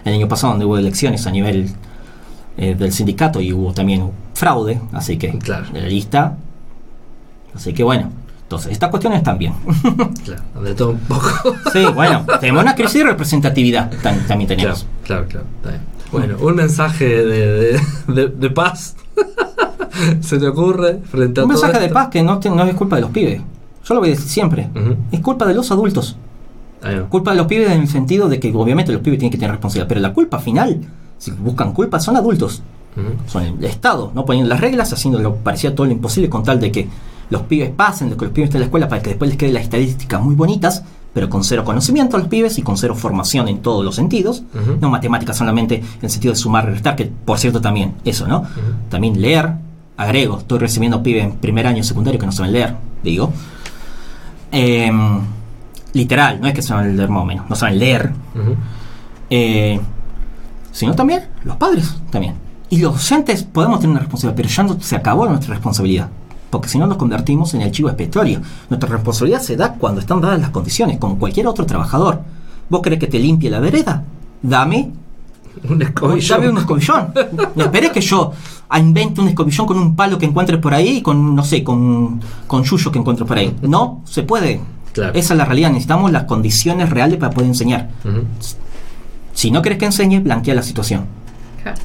el 0.03 0.13
año 0.13 0.27
pasado 0.27 0.53
donde 0.53 0.65
hubo 0.65 0.77
elecciones 0.77 1.25
a 1.27 1.31
nivel 1.31 1.69
eh, 2.57 2.75
del 2.75 2.91
sindicato 2.91 3.39
y 3.39 3.53
hubo 3.53 3.73
también 3.73 4.11
fraude, 4.33 4.79
así 4.91 5.17
que 5.17 5.37
claro. 5.39 5.65
de 5.71 5.81
la 5.81 5.87
lista. 5.87 6.37
Así 7.55 7.73
que 7.73 7.83
bueno, 7.83 8.11
entonces 8.43 8.71
estas 8.71 8.89
cuestiones 8.89 9.19
están 9.19 9.37
bien. 9.37 9.53
claro, 10.25 10.63
de 10.63 10.75
todo 10.75 10.91
un 10.91 10.99
poco. 10.99 11.29
sí, 11.71 11.85
bueno, 11.93 12.25
tenemos 12.39 12.63
una 12.63 12.75
crisis 12.75 12.95
de 12.95 13.03
representatividad, 13.05 13.91
también 14.01 14.47
tenemos. 14.47 14.85
Claro, 15.03 15.25
claro, 15.27 15.45
Bueno, 16.11 16.37
un 16.39 16.55
mensaje 16.55 17.05
de, 17.05 17.79
de, 18.07 18.49
paz. 18.49 18.95
¿Se 20.21 20.37
te 20.37 20.47
ocurre 20.47 20.99
frente 21.03 21.41
a 21.41 21.43
Un 21.43 21.49
mensaje 21.49 21.79
de 21.79 21.89
paz 21.89 22.09
que 22.09 22.23
no, 22.23 22.39
no 22.43 22.63
es 22.63 22.75
culpa 22.75 22.95
de 22.95 23.01
los 23.01 23.11
pibes. 23.11 23.41
Yo 23.85 23.93
lo 23.93 23.99
voy 23.99 24.09
a 24.09 24.11
decir 24.11 24.29
siempre. 24.29 24.69
Es 25.11 25.19
culpa 25.19 25.45
de 25.45 25.53
los 25.53 25.71
adultos. 25.71 26.15
Culpa 27.09 27.31
de 27.31 27.37
los 27.37 27.47
pibes 27.47 27.71
en 27.71 27.81
el 27.81 27.87
sentido 27.87 28.29
de 28.29 28.39
que 28.39 28.53
obviamente 28.53 28.91
los 28.91 29.01
pibes 29.01 29.19
tienen 29.19 29.31
que 29.31 29.37
tener 29.37 29.51
responsabilidad. 29.51 29.87
Pero 29.87 30.01
la 30.01 30.13
culpa 30.13 30.39
final, 30.39 30.81
si 31.17 31.31
buscan 31.31 31.73
culpa, 31.73 31.99
son 31.99 32.17
adultos. 32.17 32.61
Son 33.27 33.43
el 33.43 33.63
Estado, 33.63 34.11
no 34.13 34.25
poniendo 34.25 34.49
las 34.49 34.59
reglas, 34.59 34.93
haciendo 34.93 35.19
lo 35.19 35.35
parecía 35.35 35.73
todo 35.73 35.87
lo 35.87 35.93
imposible 35.93 36.29
con 36.29 36.43
tal 36.43 36.59
de 36.59 36.71
que 36.71 36.87
los 37.29 37.41
pibes 37.43 37.71
pasen, 37.71 38.09
de 38.09 38.17
que 38.17 38.25
los 38.25 38.33
pibes 38.33 38.49
estén 38.49 38.57
en 38.57 38.61
la 38.61 38.65
escuela 38.65 38.87
para 38.87 39.01
que 39.01 39.09
después 39.09 39.29
les 39.29 39.37
queden 39.37 39.55
las 39.55 39.63
estadísticas 39.63 40.21
muy 40.21 40.35
bonitas, 40.35 40.83
pero 41.13 41.29
con 41.29 41.43
cero 41.43 41.63
conocimiento 41.63 42.17
a 42.17 42.19
los 42.19 42.27
pibes 42.27 42.57
y 42.59 42.61
con 42.61 42.77
cero 42.77 42.95
formación 42.95 43.47
en 43.47 43.59
todos 43.59 43.83
los 43.83 43.95
sentidos. 43.95 44.43
No 44.79 44.89
matemáticas 44.89 45.37
solamente 45.37 45.75
en 45.77 45.85
el 46.01 46.09
sentido 46.09 46.33
de 46.33 46.39
sumar 46.39 46.65
y 46.69 46.73
restar, 46.73 46.95
que 46.95 47.05
por 47.05 47.39
cierto 47.39 47.61
también, 47.61 47.95
eso, 48.05 48.27
¿no? 48.27 48.45
También 48.89 49.19
leer, 49.19 49.53
agrego, 49.97 50.39
estoy 50.39 50.59
recibiendo 50.59 51.03
pibes 51.03 51.23
en 51.23 51.33
primer 51.33 51.67
año 51.67 51.83
secundario 51.83 52.19
que 52.19 52.25
no 52.25 52.31
saben 52.31 52.53
leer, 52.53 52.75
digo. 53.03 53.31
Em, 54.51 55.19
literal, 55.93 56.39
no 56.41 56.47
es 56.47 56.53
que 56.53 56.61
saben 56.61 56.95
leer 56.95 57.09
más 57.09 57.23
o 57.23 57.25
menos, 57.25 57.49
no 57.49 57.55
saben 57.55 57.79
leer, 57.79 58.11
eh, 59.29 59.79
sino 60.71 60.95
también 60.95 61.23
los 61.43 61.57
padres 61.57 61.95
también. 62.09 62.35
Y 62.69 62.77
los 62.77 62.93
docentes 62.93 63.43
podemos 63.43 63.79
tener 63.79 63.91
una 63.91 63.99
responsabilidad, 63.99 64.35
pero 64.35 64.49
ya 64.49 64.63
no, 64.63 64.81
se 64.81 64.95
acabó 64.95 65.27
nuestra 65.27 65.53
responsabilidad. 65.53 66.09
Porque 66.49 66.69
si 66.69 66.77
no 66.77 66.87
nos 66.87 66.97
convertimos 66.97 67.53
en 67.53 67.61
el 67.61 67.71
chivo 67.71 67.89
expiatorio. 67.89 68.41
Nuestra 68.69 68.89
responsabilidad 68.89 69.41
se 69.41 69.55
da 69.55 69.73
cuando 69.73 70.01
están 70.01 70.21
dadas 70.21 70.39
las 70.39 70.49
condiciones, 70.49 70.97
como 70.97 71.17
cualquier 71.17 71.47
otro 71.47 71.65
trabajador. 71.65 72.21
¿Vos 72.69 72.81
querés 72.81 72.99
que 72.99 73.07
te 73.07 73.19
limpie 73.19 73.49
la 73.49 73.59
vereda? 73.59 74.03
Dame 74.41 74.91
un 75.69 75.81
escobillón. 75.81 76.41
Dame 76.41 76.49
un 76.49 76.57
escobillón. 76.57 77.13
no 77.55 77.63
esperes 77.63 77.91
que 77.91 78.01
yo 78.01 78.31
invente 78.75 79.21
un 79.21 79.27
escobillón 79.27 79.67
con 79.67 79.77
un 79.77 79.95
palo 79.95 80.17
que 80.17 80.25
encuentres 80.25 80.59
por 80.59 80.73
ahí 80.73 80.97
y 80.97 81.01
con, 81.01 81.35
no 81.35 81.43
sé, 81.43 81.63
con, 81.63 82.21
con 82.47 82.63
yuyo 82.63 82.91
que 82.91 82.99
encuentres 82.99 83.27
por 83.27 83.37
ahí. 83.37 83.55
No, 83.61 84.01
se 84.05 84.23
puede. 84.23 84.61
Esa 84.95 85.33
es 85.33 85.37
la 85.37 85.45
realidad. 85.45 85.69
Necesitamos 85.69 86.11
las 86.11 86.23
condiciones 86.23 86.89
reales 86.89 87.17
para 87.17 87.31
poder 87.31 87.49
enseñar. 87.49 87.89
Si 89.33 89.51
no 89.51 89.61
querés 89.61 89.79
que 89.79 89.85
enseñe, 89.85 90.19
blanquea 90.19 90.55
la 90.55 90.63
situación. 90.63 91.05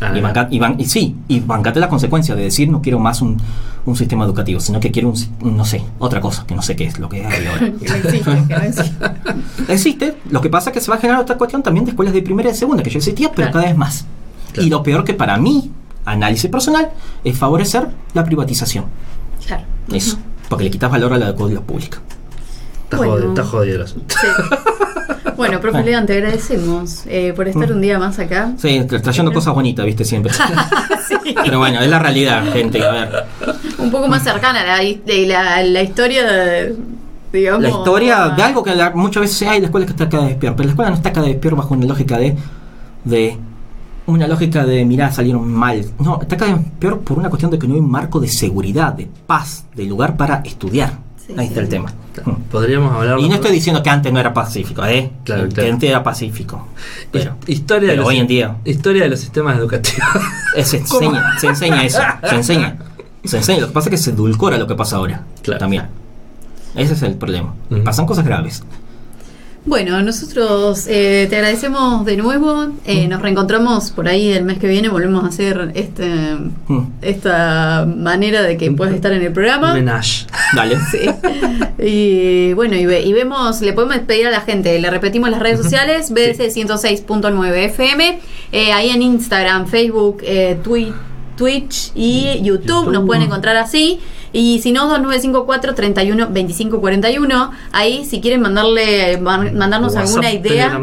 Ah, 0.00 0.48
y, 0.78 0.84
sí, 0.86 1.16
y 1.28 1.40
bancate 1.40 1.78
la 1.78 1.88
consecuencia 1.88 2.34
de 2.34 2.42
decir 2.42 2.68
no 2.68 2.82
quiero 2.82 2.98
más 2.98 3.22
un, 3.22 3.36
un 3.84 3.96
sistema 3.96 4.24
educativo, 4.24 4.60
sino 4.60 4.80
que 4.80 4.90
quiero 4.90 5.10
un, 5.10 5.56
no 5.56 5.64
sé, 5.64 5.84
otra 5.98 6.20
cosa, 6.20 6.44
que 6.46 6.54
no 6.54 6.62
sé 6.62 6.74
qué 6.74 6.84
es 6.84 6.98
lo 6.98 7.08
que 7.08 7.24
hay 7.24 7.46
ahora. 7.46 7.66
existe, 9.68 10.16
Lo 10.30 10.40
que 10.40 10.50
pasa 10.50 10.70
es 10.70 10.74
que 10.74 10.80
se 10.80 10.90
va 10.90 10.96
a 10.96 11.00
generar 11.00 11.22
otra 11.22 11.36
cuestión 11.36 11.62
también 11.62 11.84
de 11.84 11.92
escuelas 11.92 12.14
de 12.14 12.22
primera 12.22 12.48
y 12.48 12.52
de 12.52 12.58
segunda, 12.58 12.82
que 12.82 12.90
ya 12.90 12.98
existía, 12.98 13.30
pero 13.32 13.50
cada 13.52 13.66
vez 13.66 13.76
más. 13.76 14.06
Y 14.54 14.68
lo 14.68 14.82
peor 14.82 15.04
que 15.04 15.14
para 15.14 15.36
mí, 15.36 15.70
análisis 16.04 16.50
personal, 16.50 16.90
es 17.22 17.38
favorecer 17.38 17.88
la 18.14 18.24
privatización. 18.24 18.86
Claro. 19.46 19.64
Eso, 19.92 20.18
porque 20.48 20.64
le 20.64 20.70
quitas 20.70 20.90
valor 20.90 21.12
a 21.12 21.18
la 21.18 21.28
educación 21.28 21.62
pública. 21.62 21.98
Está 22.84 23.44
jodido, 23.44 23.84
Bueno, 25.38 25.61
profe 25.61 25.85
León, 25.85 26.05
te 26.05 26.14
agradecemos 26.14 27.05
eh, 27.07 27.33
por 27.35 27.46
estar 27.46 27.72
un 27.72 27.81
día 27.81 27.96
más 27.96 28.18
acá. 28.18 28.53
Sí, 28.59 28.85
trayendo 28.85 29.33
cosas 29.33 29.55
bonitas, 29.55 29.87
viste, 29.87 30.05
siempre. 30.05 30.33
Pero 31.44 31.61
bueno, 31.61 31.81
es 31.81 31.88
la 31.88 32.01
realidad, 32.01 32.53
gente, 32.53 32.85
a 32.85 32.90
ver. 32.90 33.24
Un 33.79 33.88
poco 33.90 34.09
más 34.09 34.24
cercana 34.24 34.64
la, 34.64 34.83
la, 34.83 35.62
la 35.62 35.83
historia 35.83 36.24
de, 36.27 36.74
digamos, 37.33 37.62
la 37.62 37.68
historia 37.68 38.29
de 38.31 38.42
algo 38.42 38.64
que 38.64 38.72
muchas 38.94 39.20
veces 39.20 39.48
hay 39.48 39.61
la 39.61 39.66
escuela 39.66 39.87
que 39.87 39.92
está 39.92 40.09
cada 40.09 40.27
vez 40.27 40.35
peor, 40.35 40.57
pero 40.57 40.66
la 40.66 40.72
escuela 40.72 40.90
no 40.90 40.96
está 40.96 41.12
cada 41.12 41.29
vez 41.29 41.37
peor 41.37 41.55
bajo 41.55 41.74
una 41.74 41.87
lógica 41.87 42.18
de, 42.18 42.37
de 43.05 43.38
una 44.07 44.27
lógica 44.27 44.64
de 44.64 44.85
mirá, 44.85 45.12
salieron 45.12 45.48
mal. 45.48 45.85
No, 46.01 46.20
está 46.20 46.37
cada 46.37 46.55
vez 46.55 46.64
peor 46.81 46.98
por 46.98 47.16
una 47.16 47.31
cuestión 47.31 47.53
de 47.53 47.61
que 47.61 47.68
no 47.68 47.74
hay 47.74 47.81
un 47.81 47.90
marco 47.90 48.18
de 48.18 48.29
seguridad, 48.29 48.92
de 48.92 49.09
paz, 49.27 49.66
de 49.77 49.85
lugar 49.85 50.16
para 50.16 50.42
estudiar. 50.44 51.07
Ahí 51.36 51.46
está 51.46 51.60
el 51.60 51.68
tema. 51.68 51.92
Podríamos 52.50 52.94
hablar. 52.94 53.18
Y 53.20 53.28
no 53.28 53.34
estoy 53.34 53.52
diciendo 53.52 53.82
que 53.82 53.90
antes 53.90 54.12
no 54.12 54.18
era 54.18 54.32
pacífico, 54.32 54.84
¿eh? 54.86 55.10
Claro, 55.24 55.48
que 55.48 55.70
antes 55.70 55.88
era 55.88 56.02
pacífico. 56.02 56.68
Pero, 57.10 57.36
historia 57.46 57.92
de 57.92 58.00
hoy 58.00 58.18
en 58.18 58.26
día. 58.26 58.56
Historia 58.64 59.04
de 59.04 59.10
los 59.10 59.20
sistemas 59.20 59.58
educativos. 59.58 60.08
se, 60.64 60.76
enseña, 60.78 61.38
se 61.38 61.46
enseña 61.48 61.84
eso. 61.84 62.00
Se 62.28 62.34
enseña. 62.34 62.78
Se 63.24 63.36
enseña. 63.36 63.60
Lo 63.60 63.66
que 63.68 63.72
pasa 63.72 63.88
es 63.88 63.90
que 63.90 63.98
se 63.98 64.10
edulcora 64.10 64.56
lo 64.56 64.66
que 64.66 64.74
pasa 64.74 64.96
ahora. 64.96 65.22
Claro. 65.42 65.60
También. 65.60 65.86
Ese 66.74 66.94
es 66.94 67.02
el 67.02 67.14
problema. 67.14 67.54
Pasan 67.84 68.06
cosas 68.06 68.24
graves. 68.24 68.62
Bueno, 69.64 70.00
nosotros 70.02 70.86
eh, 70.88 71.26
te 71.28 71.36
agradecemos 71.36 72.04
de 72.04 72.16
nuevo. 72.16 72.68
Eh, 72.86 73.06
nos 73.06 73.20
reencontramos 73.20 73.90
por 73.90 74.08
ahí 74.08 74.32
el 74.32 74.44
mes 74.44 74.58
que 74.58 74.66
viene. 74.66 74.88
Volvemos 74.88 75.24
a 75.24 75.28
hacer 75.28 75.72
este 75.74 76.36
esta 77.02 77.86
manera 77.86 78.42
de 78.42 78.56
que 78.56 78.70
puedas 78.70 78.94
estar 78.94 79.12
en 79.12 79.22
el 79.22 79.32
programa. 79.32 79.74
Menage. 79.74 80.26
Dale. 80.54 80.78
Sí. 80.90 81.00
Y 81.84 82.54
bueno, 82.54 82.74
y, 82.76 82.86
vemos, 82.86 83.60
le 83.60 83.72
podemos 83.72 83.98
pedir 83.98 84.26
a 84.26 84.30
la 84.30 84.40
gente, 84.40 84.78
le 84.78 84.90
repetimos 84.90 85.28
las 85.30 85.40
redes 85.40 85.58
sociales: 85.60 86.10
BDC 86.10 86.50
106.9 86.50 87.52
FM. 87.66 88.20
ahí 88.72 88.90
en 88.90 89.02
Instagram, 89.02 89.66
Facebook, 89.66 90.18
eh, 90.22 90.58
Twitch 91.38 91.92
y 91.94 92.42
YouTube. 92.42 92.90
Nos 92.90 93.07
pueden 93.07 93.22
encontrar 93.22 93.57
así. 93.57 94.01
Y 94.33 94.61
si 94.61 94.72
no, 94.72 94.83
2954 94.88 95.74
31 95.74 96.29
25 96.31 96.81
41. 96.81 97.51
Ahí, 97.72 98.05
si 98.05 98.20
quieren 98.20 98.42
mandarle 98.42 99.18
mandarnos 99.18 99.96
alguna 99.96 100.33
idea. 100.33 100.79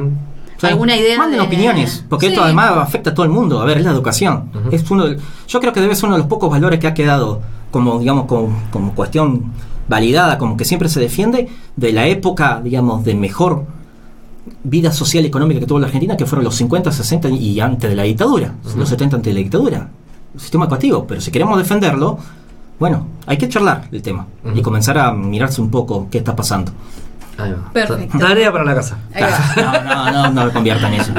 alguna 0.62 0.96
idea 0.96 1.20
manden 1.20 1.42
opiniones 1.42 2.04
porque 2.10 2.28
esto 2.28 2.42
además 2.42 2.72
afecta 2.78 3.12
a 3.12 3.14
todo 3.14 3.26
el 3.26 3.32
mundo 3.32 3.62
a 3.62 3.66
ver 3.66 3.78
es 3.78 3.84
la 3.84 3.92
educación 3.92 4.50
es 4.72 4.90
uno 4.90 5.06
yo 5.48 5.60
creo 5.60 5.74
que 5.74 5.82
debe 5.82 5.94
ser 5.94 6.06
uno 6.06 6.16
de 6.16 6.20
los 6.20 6.28
pocos 6.28 6.50
valores 6.50 6.80
que 6.80 6.88
ha 6.88 6.94
quedado 6.96 7.42
como 7.70 8.00
digamos 8.00 8.26
como, 8.26 8.58
como 8.72 8.96
cuestión 8.96 9.52
validada 9.88 10.40
como 10.40 10.58
que 10.58 10.66
siempre 10.66 10.90
se 10.90 11.00
defiende 11.00 11.50
de 11.76 11.92
la 11.92 12.08
época 12.08 12.62
digamos 12.64 13.04
de 13.04 13.14
mejor 13.14 13.66
vida 14.64 14.92
social 14.92 15.24
y 15.26 15.28
económica 15.28 15.60
que 15.60 15.68
tuvo 15.68 15.78
la 15.78 15.86
Argentina 15.86 16.18
que 16.18 16.26
fueron 16.26 16.46
los 16.46 16.56
50 16.56 16.92
60 16.92 17.30
y 17.30 17.60
antes 17.60 17.88
de 17.88 17.96
la 17.96 18.04
dictadura 18.04 18.56
los 18.76 18.90
70 18.90 19.18
antes 19.18 19.32
de 19.32 19.40
la 19.40 19.44
dictadura 19.44 19.90
sistema 20.38 20.66
educativo 20.66 21.06
pero 21.08 21.22
si 21.22 21.32
queremos 21.32 21.58
defenderlo 21.58 22.20
bueno, 22.80 23.08
hay 23.26 23.38
que 23.38 23.48
charlar 23.48 23.88
el 23.92 24.02
tema 24.02 24.28
y 24.54 24.62
comenzar 24.62 24.98
a 24.98 25.14
mirarse 25.14 25.62
un 25.62 25.72
poco 25.72 26.08
qué 26.12 26.18
está 26.18 26.36
pasando. 26.36 26.74
Ahí 27.38 27.52
va. 27.52 27.72
Perfecto. 27.72 28.18
Tarea 28.18 28.52
para 28.52 28.66
la 28.66 28.76
casa. 28.76 28.98
No, 29.56 29.82
no, 29.82 30.12
no, 30.12 30.32
no 30.32 30.46
me 30.46 30.52
conviertan 30.52 30.94
en 30.94 31.02
eso. 31.02 31.14